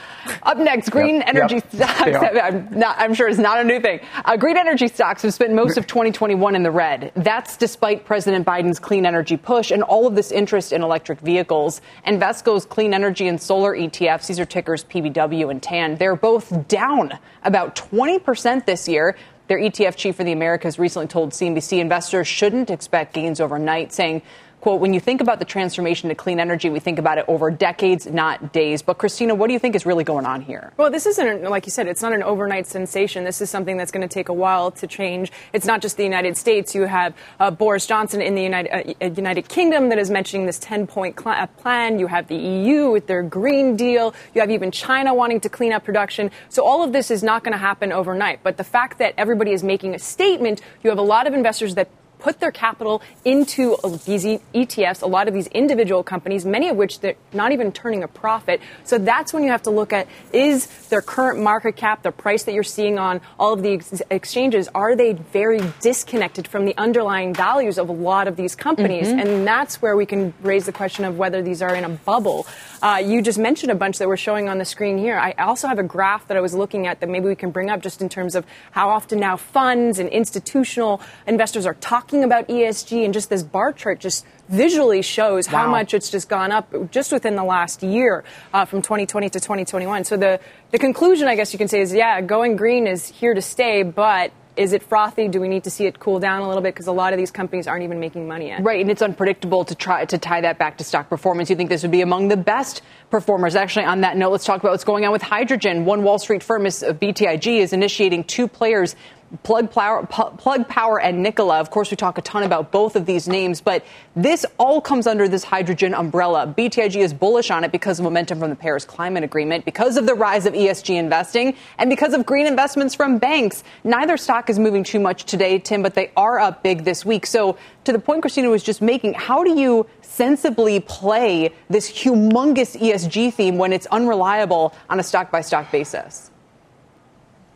[0.41, 1.27] Up next, green yep.
[1.27, 1.73] energy yep.
[1.73, 2.17] stocks.
[2.43, 3.99] I'm, not, I'm, sure it's not a new thing.
[4.25, 7.11] Uh, green energy stocks have spent most of 2021 in the red.
[7.15, 11.81] That's despite President Biden's clean energy push and all of this interest in electric vehicles.
[12.05, 17.17] Invesco's clean energy and solar ETFs, these are tickers PBW and TAN, they're both down
[17.43, 19.15] about 20% this year.
[19.47, 24.23] Their ETF chief for the Americas recently told CNBC investors shouldn't expect gains overnight, saying
[24.65, 27.51] quote, when you think about the transformation to clean energy, we think about it over
[27.51, 28.81] decades, not days.
[28.81, 30.73] But Christina, what do you think is really going on here?
[30.75, 33.25] Well, this isn't, like you said, it's not an overnight sensation.
[33.25, 35.31] This is something that's going to take a while to change.
[35.53, 36.73] It's not just the United States.
[36.73, 40.57] You have uh, Boris Johnson in the United, uh, United Kingdom that is mentioning this
[40.57, 41.99] 10 point cl- uh, plan.
[41.99, 44.15] You have the EU with their Green Deal.
[44.33, 46.31] You have even China wanting to clean up production.
[46.49, 48.39] So all of this is not going to happen overnight.
[48.41, 51.75] But the fact that everybody is making a statement, you have a lot of investors
[51.75, 51.87] that
[52.19, 56.99] put their capital into these ETFs, a lot of these individual companies, many of which
[56.99, 58.61] they're not even turning a profit.
[58.83, 62.43] So that's when you have to look at is their current market cap, the price
[62.43, 66.75] that you're seeing on all of the ex- exchanges, are they very disconnected from the
[66.77, 69.07] underlying values of a lot of these companies?
[69.07, 69.19] Mm-hmm.
[69.19, 72.47] And that's where we can raise the question of whether these are in a bubble.
[72.85, 75.17] Uh, you just mentioned a bunch that we're showing on the screen here.
[75.17, 77.71] I also have a graph that I was looking at that maybe we can bring
[77.71, 82.47] up just in terms of how often now funds and institutional investors are talking about
[82.47, 85.61] ESG and just this bar chart just visually shows wow.
[85.61, 88.23] how much it's just gone up just within the last year
[88.53, 90.03] uh, from 2020 to 2021.
[90.03, 93.33] So the, the conclusion, I guess you can say, is yeah, going green is here
[93.33, 95.27] to stay, but is it frothy?
[95.27, 96.73] Do we need to see it cool down a little bit?
[96.73, 98.63] Because a lot of these companies aren't even making money yet.
[98.63, 101.49] Right, and it's unpredictable to try to tie that back to stock performance.
[101.49, 103.55] You think this would be among the best performers?
[103.55, 105.85] Actually, on that note, let's talk about what's going on with hydrogen.
[105.85, 108.95] One Wall Street firm is uh, BTIG is initiating two players
[109.43, 111.59] Plug Power, Plug Power and Nikola.
[111.59, 113.83] Of course, we talk a ton about both of these names, but
[114.15, 116.53] this all comes under this hydrogen umbrella.
[116.55, 120.05] BTIG is bullish on it because of momentum from the Paris Climate Agreement, because of
[120.05, 123.63] the rise of ESG investing, and because of green investments from banks.
[123.83, 127.25] Neither stock is moving too much today, Tim, but they are up big this week.
[127.25, 132.79] So, to the point Christina was just making, how do you sensibly play this humongous
[132.79, 136.31] ESG theme when it's unreliable on a stock by stock basis?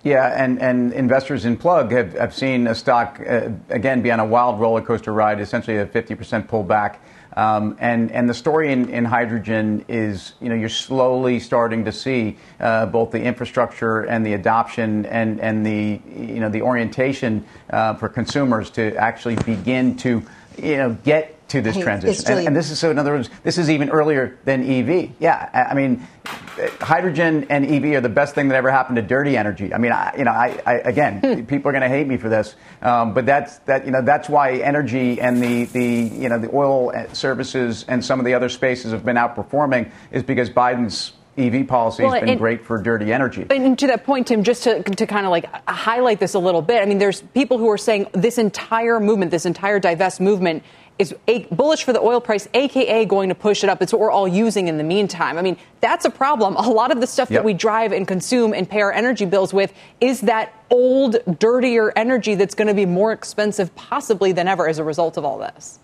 [0.04, 4.22] Yeah, and, and investors in Plug have, have seen a stock, uh, again, be on
[4.22, 6.97] a wild roller coaster ride, essentially a 50% pullback.
[7.36, 11.91] Um, and, and the story in, in hydrogen is, you know, you're slowly starting to
[11.91, 17.45] see uh, both the infrastructure and the adoption and, and the, you know, the orientation
[17.70, 20.24] uh, for consumers to actually begin to,
[20.58, 22.26] you know, get to this transition.
[22.32, 25.12] And, and, this is so, in other words, this is even earlier than EV.
[25.20, 26.08] Yeah, I mean,
[26.80, 29.74] hydrogen and EV are the best thing that ever happened to dirty energy.
[29.74, 31.45] I mean, I, you know, I, I again, hmm.
[31.45, 33.86] people are going to hate me for this, um, but that's that.
[33.86, 38.20] You know, that's why energy and the the you know the oil services and some
[38.20, 42.30] of the other spaces have been outperforming is because Biden's EV policy well, has been
[42.30, 43.45] and, great for dirty energy.
[43.50, 46.62] And to that point, Tim, just to, to kind of like highlight this a little
[46.62, 50.64] bit, I mean, there's people who are saying this entire movement, this entire divest movement
[51.00, 53.82] is a, bullish for the oil price, aka going to push it up.
[53.82, 55.38] It's what we're all using in the meantime.
[55.38, 56.58] I mean, that's a problem.
[56.58, 57.39] A lot of the stuff yep.
[57.39, 61.93] that we drive and consume and pay our energy bills with is that old, dirtier
[61.95, 65.39] energy that's going to be more expensive possibly than ever as a result of all
[65.39, 65.80] this.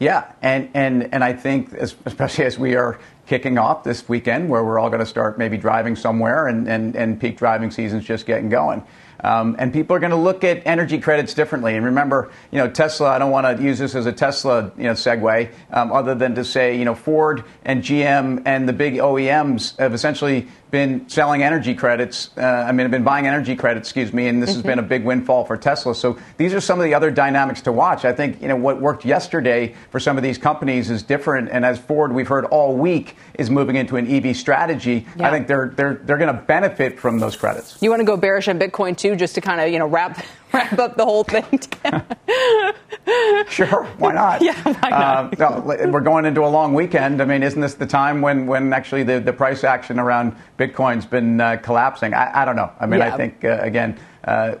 [0.00, 4.64] Yeah, and, and, and I think, especially as we are kicking off this weekend, where
[4.64, 8.26] we're all going to start maybe driving somewhere and, and, and peak driving season's just
[8.26, 8.84] getting going.
[9.24, 11.76] Um, and people are going to look at energy credits differently.
[11.76, 13.08] And remember, you know, Tesla.
[13.08, 16.34] I don't want to use this as a Tesla, you know, segue, um, other than
[16.34, 21.44] to say, you know, Ford and GM and the big OEMs have essentially been selling
[21.44, 22.30] energy credits.
[22.36, 24.56] Uh, I mean, have been buying energy credits, excuse me, and this mm-hmm.
[24.56, 25.94] has been a big windfall for Tesla.
[25.94, 28.04] So these are some of the other dynamics to watch.
[28.04, 31.64] I think you know what worked yesterday for some of these companies is different, and
[31.64, 35.06] as Ford, we've heard all week is moving into an EV strategy.
[35.16, 35.28] Yeah.
[35.28, 37.80] I think they're they're they're going to benefit from those credits.
[37.80, 40.24] You want to go bearish on Bitcoin too, just to kind of you know wrap
[40.54, 41.60] wrap up the whole thing.
[43.48, 44.40] sure, why not?
[44.40, 45.40] Yeah, why not?
[45.40, 47.20] Uh, no, we're going into a long weekend.
[47.20, 51.06] I mean, isn't this the time when when actually the the price action around Bitcoin's
[51.06, 52.14] been uh, collapsing.
[52.14, 52.70] I, I, don't know.
[52.78, 53.12] I mean, yeah.
[53.12, 54.56] I think, uh, again, uh,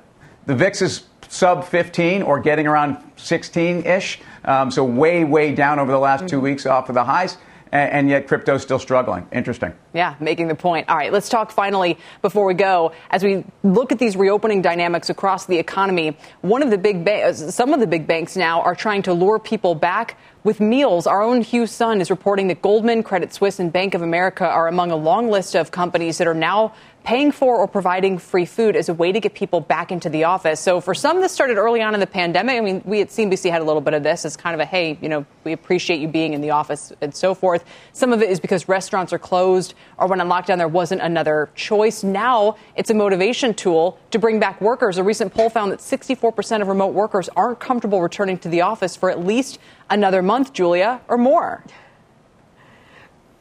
[0.46, 4.20] the VIX is sub 15 or getting around 16 ish.
[4.44, 6.28] Um, so, way, way down over the last mm-hmm.
[6.28, 7.38] two weeks off of the highs
[7.74, 9.26] and yet crypto's still struggling.
[9.32, 9.74] Interesting.
[9.92, 10.88] Yeah, making the point.
[10.88, 12.92] All right, let's talk finally before we go.
[13.10, 17.34] As we look at these reopening dynamics across the economy, one of the big ba-
[17.34, 21.22] some of the big banks now are trying to lure people back with meals, our
[21.22, 24.90] own Hugh Son is reporting that Goldman, Credit Suisse, and Bank of America are among
[24.90, 28.88] a long list of companies that are now paying for or providing free food as
[28.88, 30.58] a way to get people back into the office.
[30.58, 32.56] So for some, this started early on in the pandemic.
[32.56, 34.64] I mean, we at CNBC had a little bit of this as kind of a,
[34.64, 37.62] hey, you know, we appreciate you being in the office and so forth.
[37.92, 41.50] Some of it is because restaurants are closed or when on lockdown there wasn't another
[41.54, 42.02] choice.
[42.02, 44.96] Now it's a motivation tool to bring back workers.
[44.96, 48.96] A recent poll found that 64% of remote workers aren't comfortable returning to the office
[48.96, 49.58] for at least
[49.90, 51.62] another month, Julia, or more.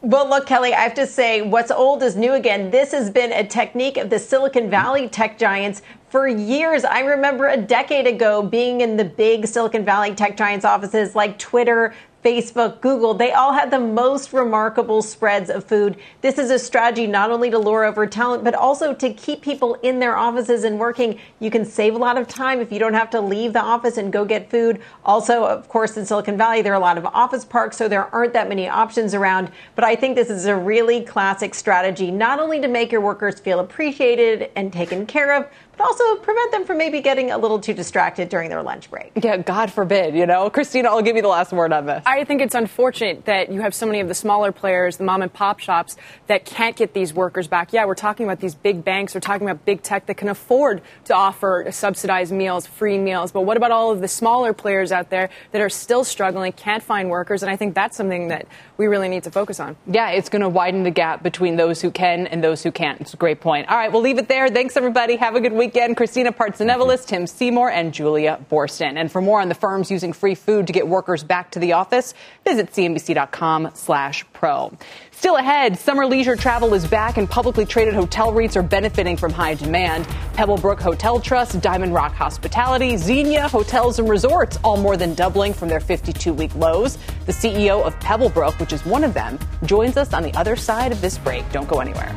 [0.05, 2.69] Well, look, Kelly, I have to say, what's old is new again.
[2.69, 6.83] This has been a technique of the Silicon Valley tech giants for years.
[6.83, 11.39] I remember a decade ago being in the big Silicon Valley tech giants offices like
[11.39, 15.97] Twitter, Facebook, Google, they all had the most remarkable spreads of food.
[16.21, 19.75] This is a strategy not only to lure over talent, but also to keep people
[19.83, 21.19] in their offices and working.
[21.39, 23.97] You can save a lot of time if you don't have to leave the office
[23.97, 24.81] and go get food.
[25.03, 28.13] Also, of course, in Silicon Valley, there are a lot of office parks, so there
[28.15, 29.51] aren't that many options around.
[29.75, 33.41] But I think this is a really classic strategy, not only to make your workers
[33.41, 35.47] feel appreciated and taken care of,
[35.77, 39.11] but also prevent them from maybe getting a little too distracted during their lunch break.
[39.21, 40.49] Yeah, God forbid, you know.
[40.49, 42.03] Christina, I'll give you the last word on this.
[42.05, 45.21] I think it's unfortunate that you have so many of the smaller players, the mom
[45.21, 45.97] and pop shops,
[46.27, 47.73] that can't get these workers back.
[47.73, 50.81] Yeah, we're talking about these big banks, we're talking about big tech that can afford
[51.05, 53.31] to offer subsidized meals, free meals.
[53.31, 56.83] But what about all of the smaller players out there that are still struggling, can't
[56.83, 57.43] find workers?
[57.43, 58.47] And I think that's something that
[58.77, 59.75] we really need to focus on.
[59.87, 62.99] Yeah, it's going to widen the gap between those who can and those who can't.
[63.01, 63.69] It's a great point.
[63.69, 64.49] All right, we'll leave it there.
[64.49, 65.15] Thanks, everybody.
[65.15, 65.95] Have a good weekend.
[65.95, 68.97] Christina Partsinevelos, Tim Seymour, and Julia Boorstin.
[68.97, 71.71] And for more on the firms using free food to get workers back to the
[71.71, 74.73] office, visit cnbc.com slash pro.
[75.11, 79.31] Still ahead, summer leisure travel is back and publicly traded hotel REITs are benefiting from
[79.31, 80.03] high demand.
[80.33, 85.69] Pebblebrook Hotel Trust, Diamond Rock Hospitality, Xenia Hotels and Resorts, all more than doubling from
[85.69, 86.97] their 52 week lows.
[87.25, 90.91] The CEO of Pebblebrook, which is one of them, joins us on the other side
[90.91, 91.49] of this break.
[91.53, 92.13] Don't go anywhere.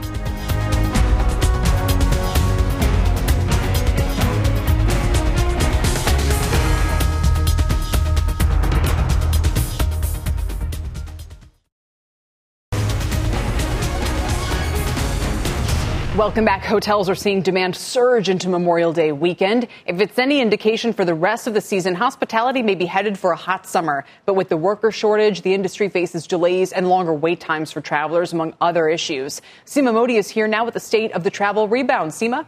[16.16, 16.64] Welcome back.
[16.64, 19.68] Hotels are seeing demand surge into Memorial Day weekend.
[19.84, 23.32] If it's any indication for the rest of the season, hospitality may be headed for
[23.32, 24.02] a hot summer.
[24.24, 28.32] But with the worker shortage, the industry faces delays and longer wait times for travelers,
[28.32, 29.42] among other issues.
[29.66, 32.12] Seema Modi is here now with the state of the travel rebound.
[32.12, 32.46] Seema?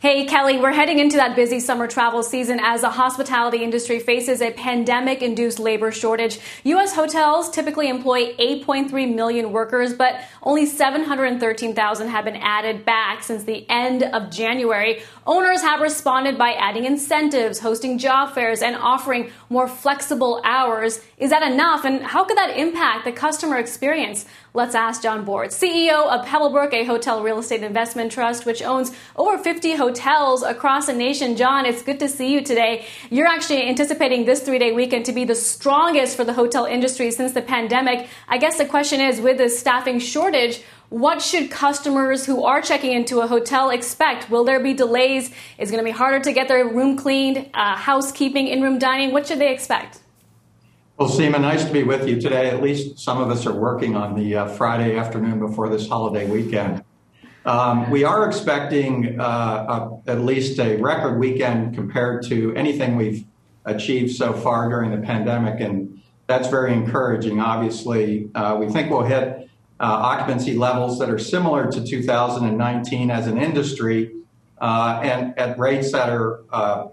[0.00, 4.40] Hey, Kelly, we're heading into that busy summer travel season as the hospitality industry faces
[4.40, 6.40] a pandemic induced labor shortage.
[6.64, 6.94] U.S.
[6.94, 13.68] hotels typically employ 8.3 million workers, but only 713,000 have been added back since the
[13.68, 15.02] end of January.
[15.26, 21.02] Owners have responded by adding incentives, hosting job fairs, and offering more flexible hours.
[21.18, 21.84] Is that enough?
[21.84, 24.24] And how could that impact the customer experience?
[24.52, 28.90] Let's ask John Bortz, CEO of Pebblebrook, a hotel real estate investment trust, which owns
[29.14, 31.36] over 50 hotels across the nation.
[31.36, 32.84] John, it's good to see you today.
[33.10, 37.12] You're actually anticipating this three day weekend to be the strongest for the hotel industry
[37.12, 38.08] since the pandemic.
[38.26, 42.90] I guess the question is with the staffing shortage, what should customers who are checking
[42.90, 44.30] into a hotel expect?
[44.30, 45.30] Will there be delays?
[45.58, 47.48] Is it going to be harder to get their room cleaned?
[47.54, 49.12] Uh, housekeeping, in room dining?
[49.12, 50.00] What should they expect?
[51.00, 52.50] Well, Seema, nice to be with you today.
[52.50, 56.28] At least some of us are working on the uh, Friday afternoon before this holiday
[56.28, 56.84] weekend.
[57.46, 63.24] Um, we are expecting uh, a, at least a record weekend compared to anything we've
[63.64, 67.40] achieved so far during the pandemic, and that's very encouraging.
[67.40, 69.48] Obviously, uh, we think we'll hit
[69.80, 74.12] uh, occupancy levels that are similar to 2019 as an industry,
[74.60, 76.88] uh, and at rates that are uh,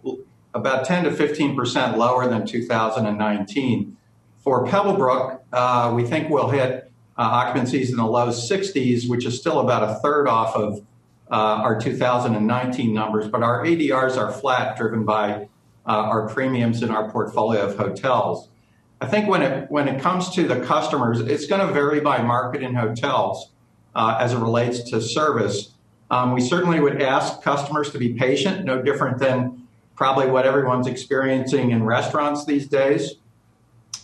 [0.54, 3.97] about 10 to 15 percent lower than 2019.
[4.48, 9.38] For Pebblebrook, uh, we think we'll hit uh, occupancies in the low 60s, which is
[9.38, 10.86] still about a third off of
[11.30, 15.50] uh, our 2019 numbers, but our ADRs are flat, driven by
[15.86, 18.48] uh, our premiums in our portfolio of hotels.
[19.02, 22.22] I think when it when it comes to the customers, it's going to vary by
[22.22, 23.52] market in hotels
[23.96, 25.74] uh, as it relates to service.
[26.10, 29.68] Um, we certainly would ask customers to be patient, no different than
[29.98, 33.16] probably what everyone's experiencing in restaurants these days.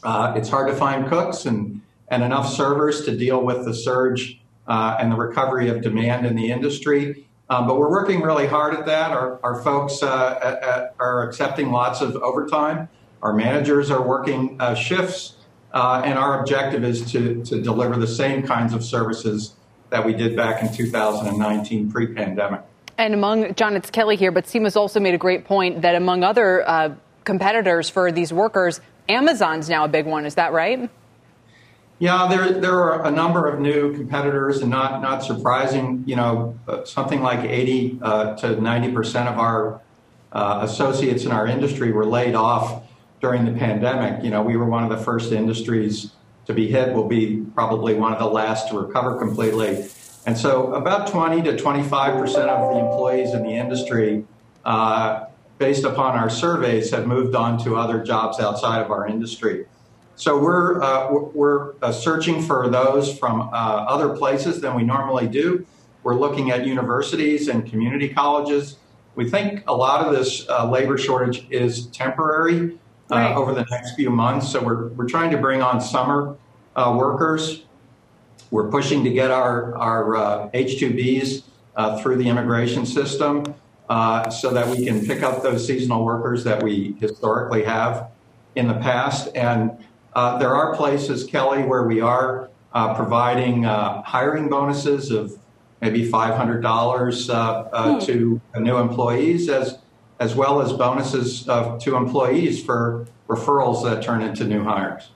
[0.03, 4.39] Uh, it's hard to find cooks and, and enough servers to deal with the surge
[4.67, 7.27] uh, and the recovery of demand in the industry.
[7.49, 9.11] Um, but we're working really hard at that.
[9.11, 12.89] Our, our folks uh, at, at are accepting lots of overtime.
[13.21, 15.37] Our managers are working uh, shifts.
[15.73, 19.55] Uh, and our objective is to, to deliver the same kinds of services
[19.89, 22.61] that we did back in 2019 pre pandemic.
[22.97, 26.23] And among, John, it's Kelly here, but Seema's also made a great point that among
[26.23, 26.93] other uh,
[27.23, 30.25] competitors for these workers, Amazon's now a big one.
[30.25, 30.89] Is that right?
[31.99, 36.03] Yeah, there there are a number of new competitors, and not not surprising.
[36.05, 39.81] You know, uh, something like 80 uh, to 90 percent of our
[40.31, 42.83] uh, associates in our industry were laid off
[43.21, 44.23] during the pandemic.
[44.23, 46.11] You know, we were one of the first industries
[46.45, 46.93] to be hit.
[46.93, 49.87] We'll be probably one of the last to recover completely.
[50.25, 54.25] And so, about 20 to 25 percent of the employees in the industry
[54.65, 55.25] uh,
[55.57, 59.65] based upon our surveys, have moved on to other jobs outside of our industry.
[60.15, 65.27] So we're uh, we're uh, searching for those from uh, other places than we normally
[65.27, 65.65] do.
[66.03, 68.77] We're looking at universities and community colleges.
[69.15, 72.77] We think a lot of this uh, labor shortage is temporary
[73.11, 73.35] uh, right.
[73.35, 74.51] over the next few months.
[74.51, 76.35] So we're we're trying to bring on summer
[76.75, 77.63] uh, workers.
[78.51, 81.43] We're pushing to get our our H-2Bs
[82.01, 83.55] through the immigration system
[83.89, 88.09] so that we can pick up those seasonal workers that we historically have
[88.55, 89.77] in the past and
[90.15, 95.37] uh, there are places, Kelly, where we are uh, providing uh, hiring bonuses of
[95.81, 98.05] maybe $500 uh, uh, hmm.
[98.05, 99.79] to new employees, as
[100.19, 105.09] as well as bonuses to employees for referrals that turn into new hires.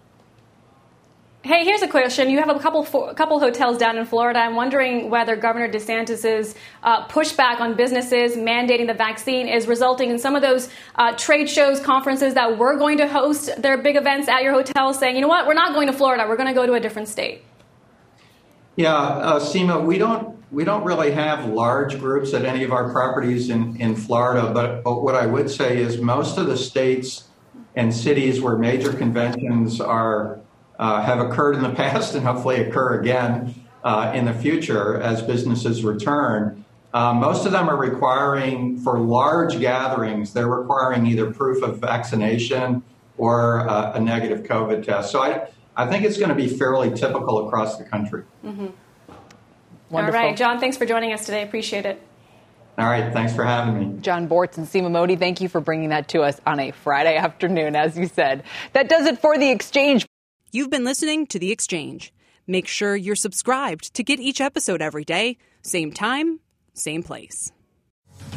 [1.48, 2.30] Hey, here's a question.
[2.30, 4.38] You have a couple a couple hotels down in Florida.
[4.40, 10.20] I'm wondering whether Governor DeSantis's uh, pushback on businesses mandating the vaccine is resulting in
[10.20, 14.28] some of those uh, trade shows, conferences that were going to host their big events
[14.28, 16.26] at your hotel, saying, you know what, we're not going to Florida.
[16.28, 17.46] We're going to go to a different state.
[18.76, 22.92] Yeah, uh, Seema, we don't we don't really have large groups at any of our
[22.92, 24.52] properties in in Florida.
[24.54, 27.30] But, but what I would say is most of the states
[27.78, 30.42] and cities where major conventions are
[30.80, 33.54] uh, have occurred in the past and hopefully occur again
[33.84, 36.64] uh, in the future as businesses return.
[36.94, 42.82] Uh, most of them are requiring, for large gatherings, they're requiring either proof of vaccination
[43.18, 45.12] or uh, a negative COVID test.
[45.12, 48.24] So I, I think it's going to be fairly typical across the country.
[48.44, 48.68] Mm-hmm.
[49.92, 51.44] All right, John, thanks for joining us today.
[51.44, 52.02] Appreciate it.
[52.78, 54.02] All right, thanks for having me.
[54.02, 57.16] John Bortz and Seema Modi, thank you for bringing that to us on a Friday
[57.16, 58.44] afternoon, as you said.
[58.74, 60.06] That does it for the exchange.
[60.54, 62.14] You've been listening to The Exchange.
[62.48, 66.40] Make sure you're subscribed to get each episode every day, same time,
[66.74, 67.52] same place.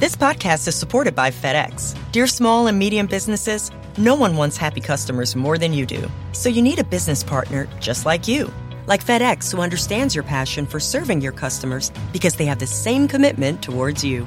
[0.00, 1.96] This podcast is supported by FedEx.
[2.10, 6.10] Dear small and medium businesses, no one wants happy customers more than you do.
[6.32, 8.52] So you need a business partner just like you.
[8.88, 13.06] Like FedEx, who understands your passion for serving your customers because they have the same
[13.06, 14.26] commitment towards you.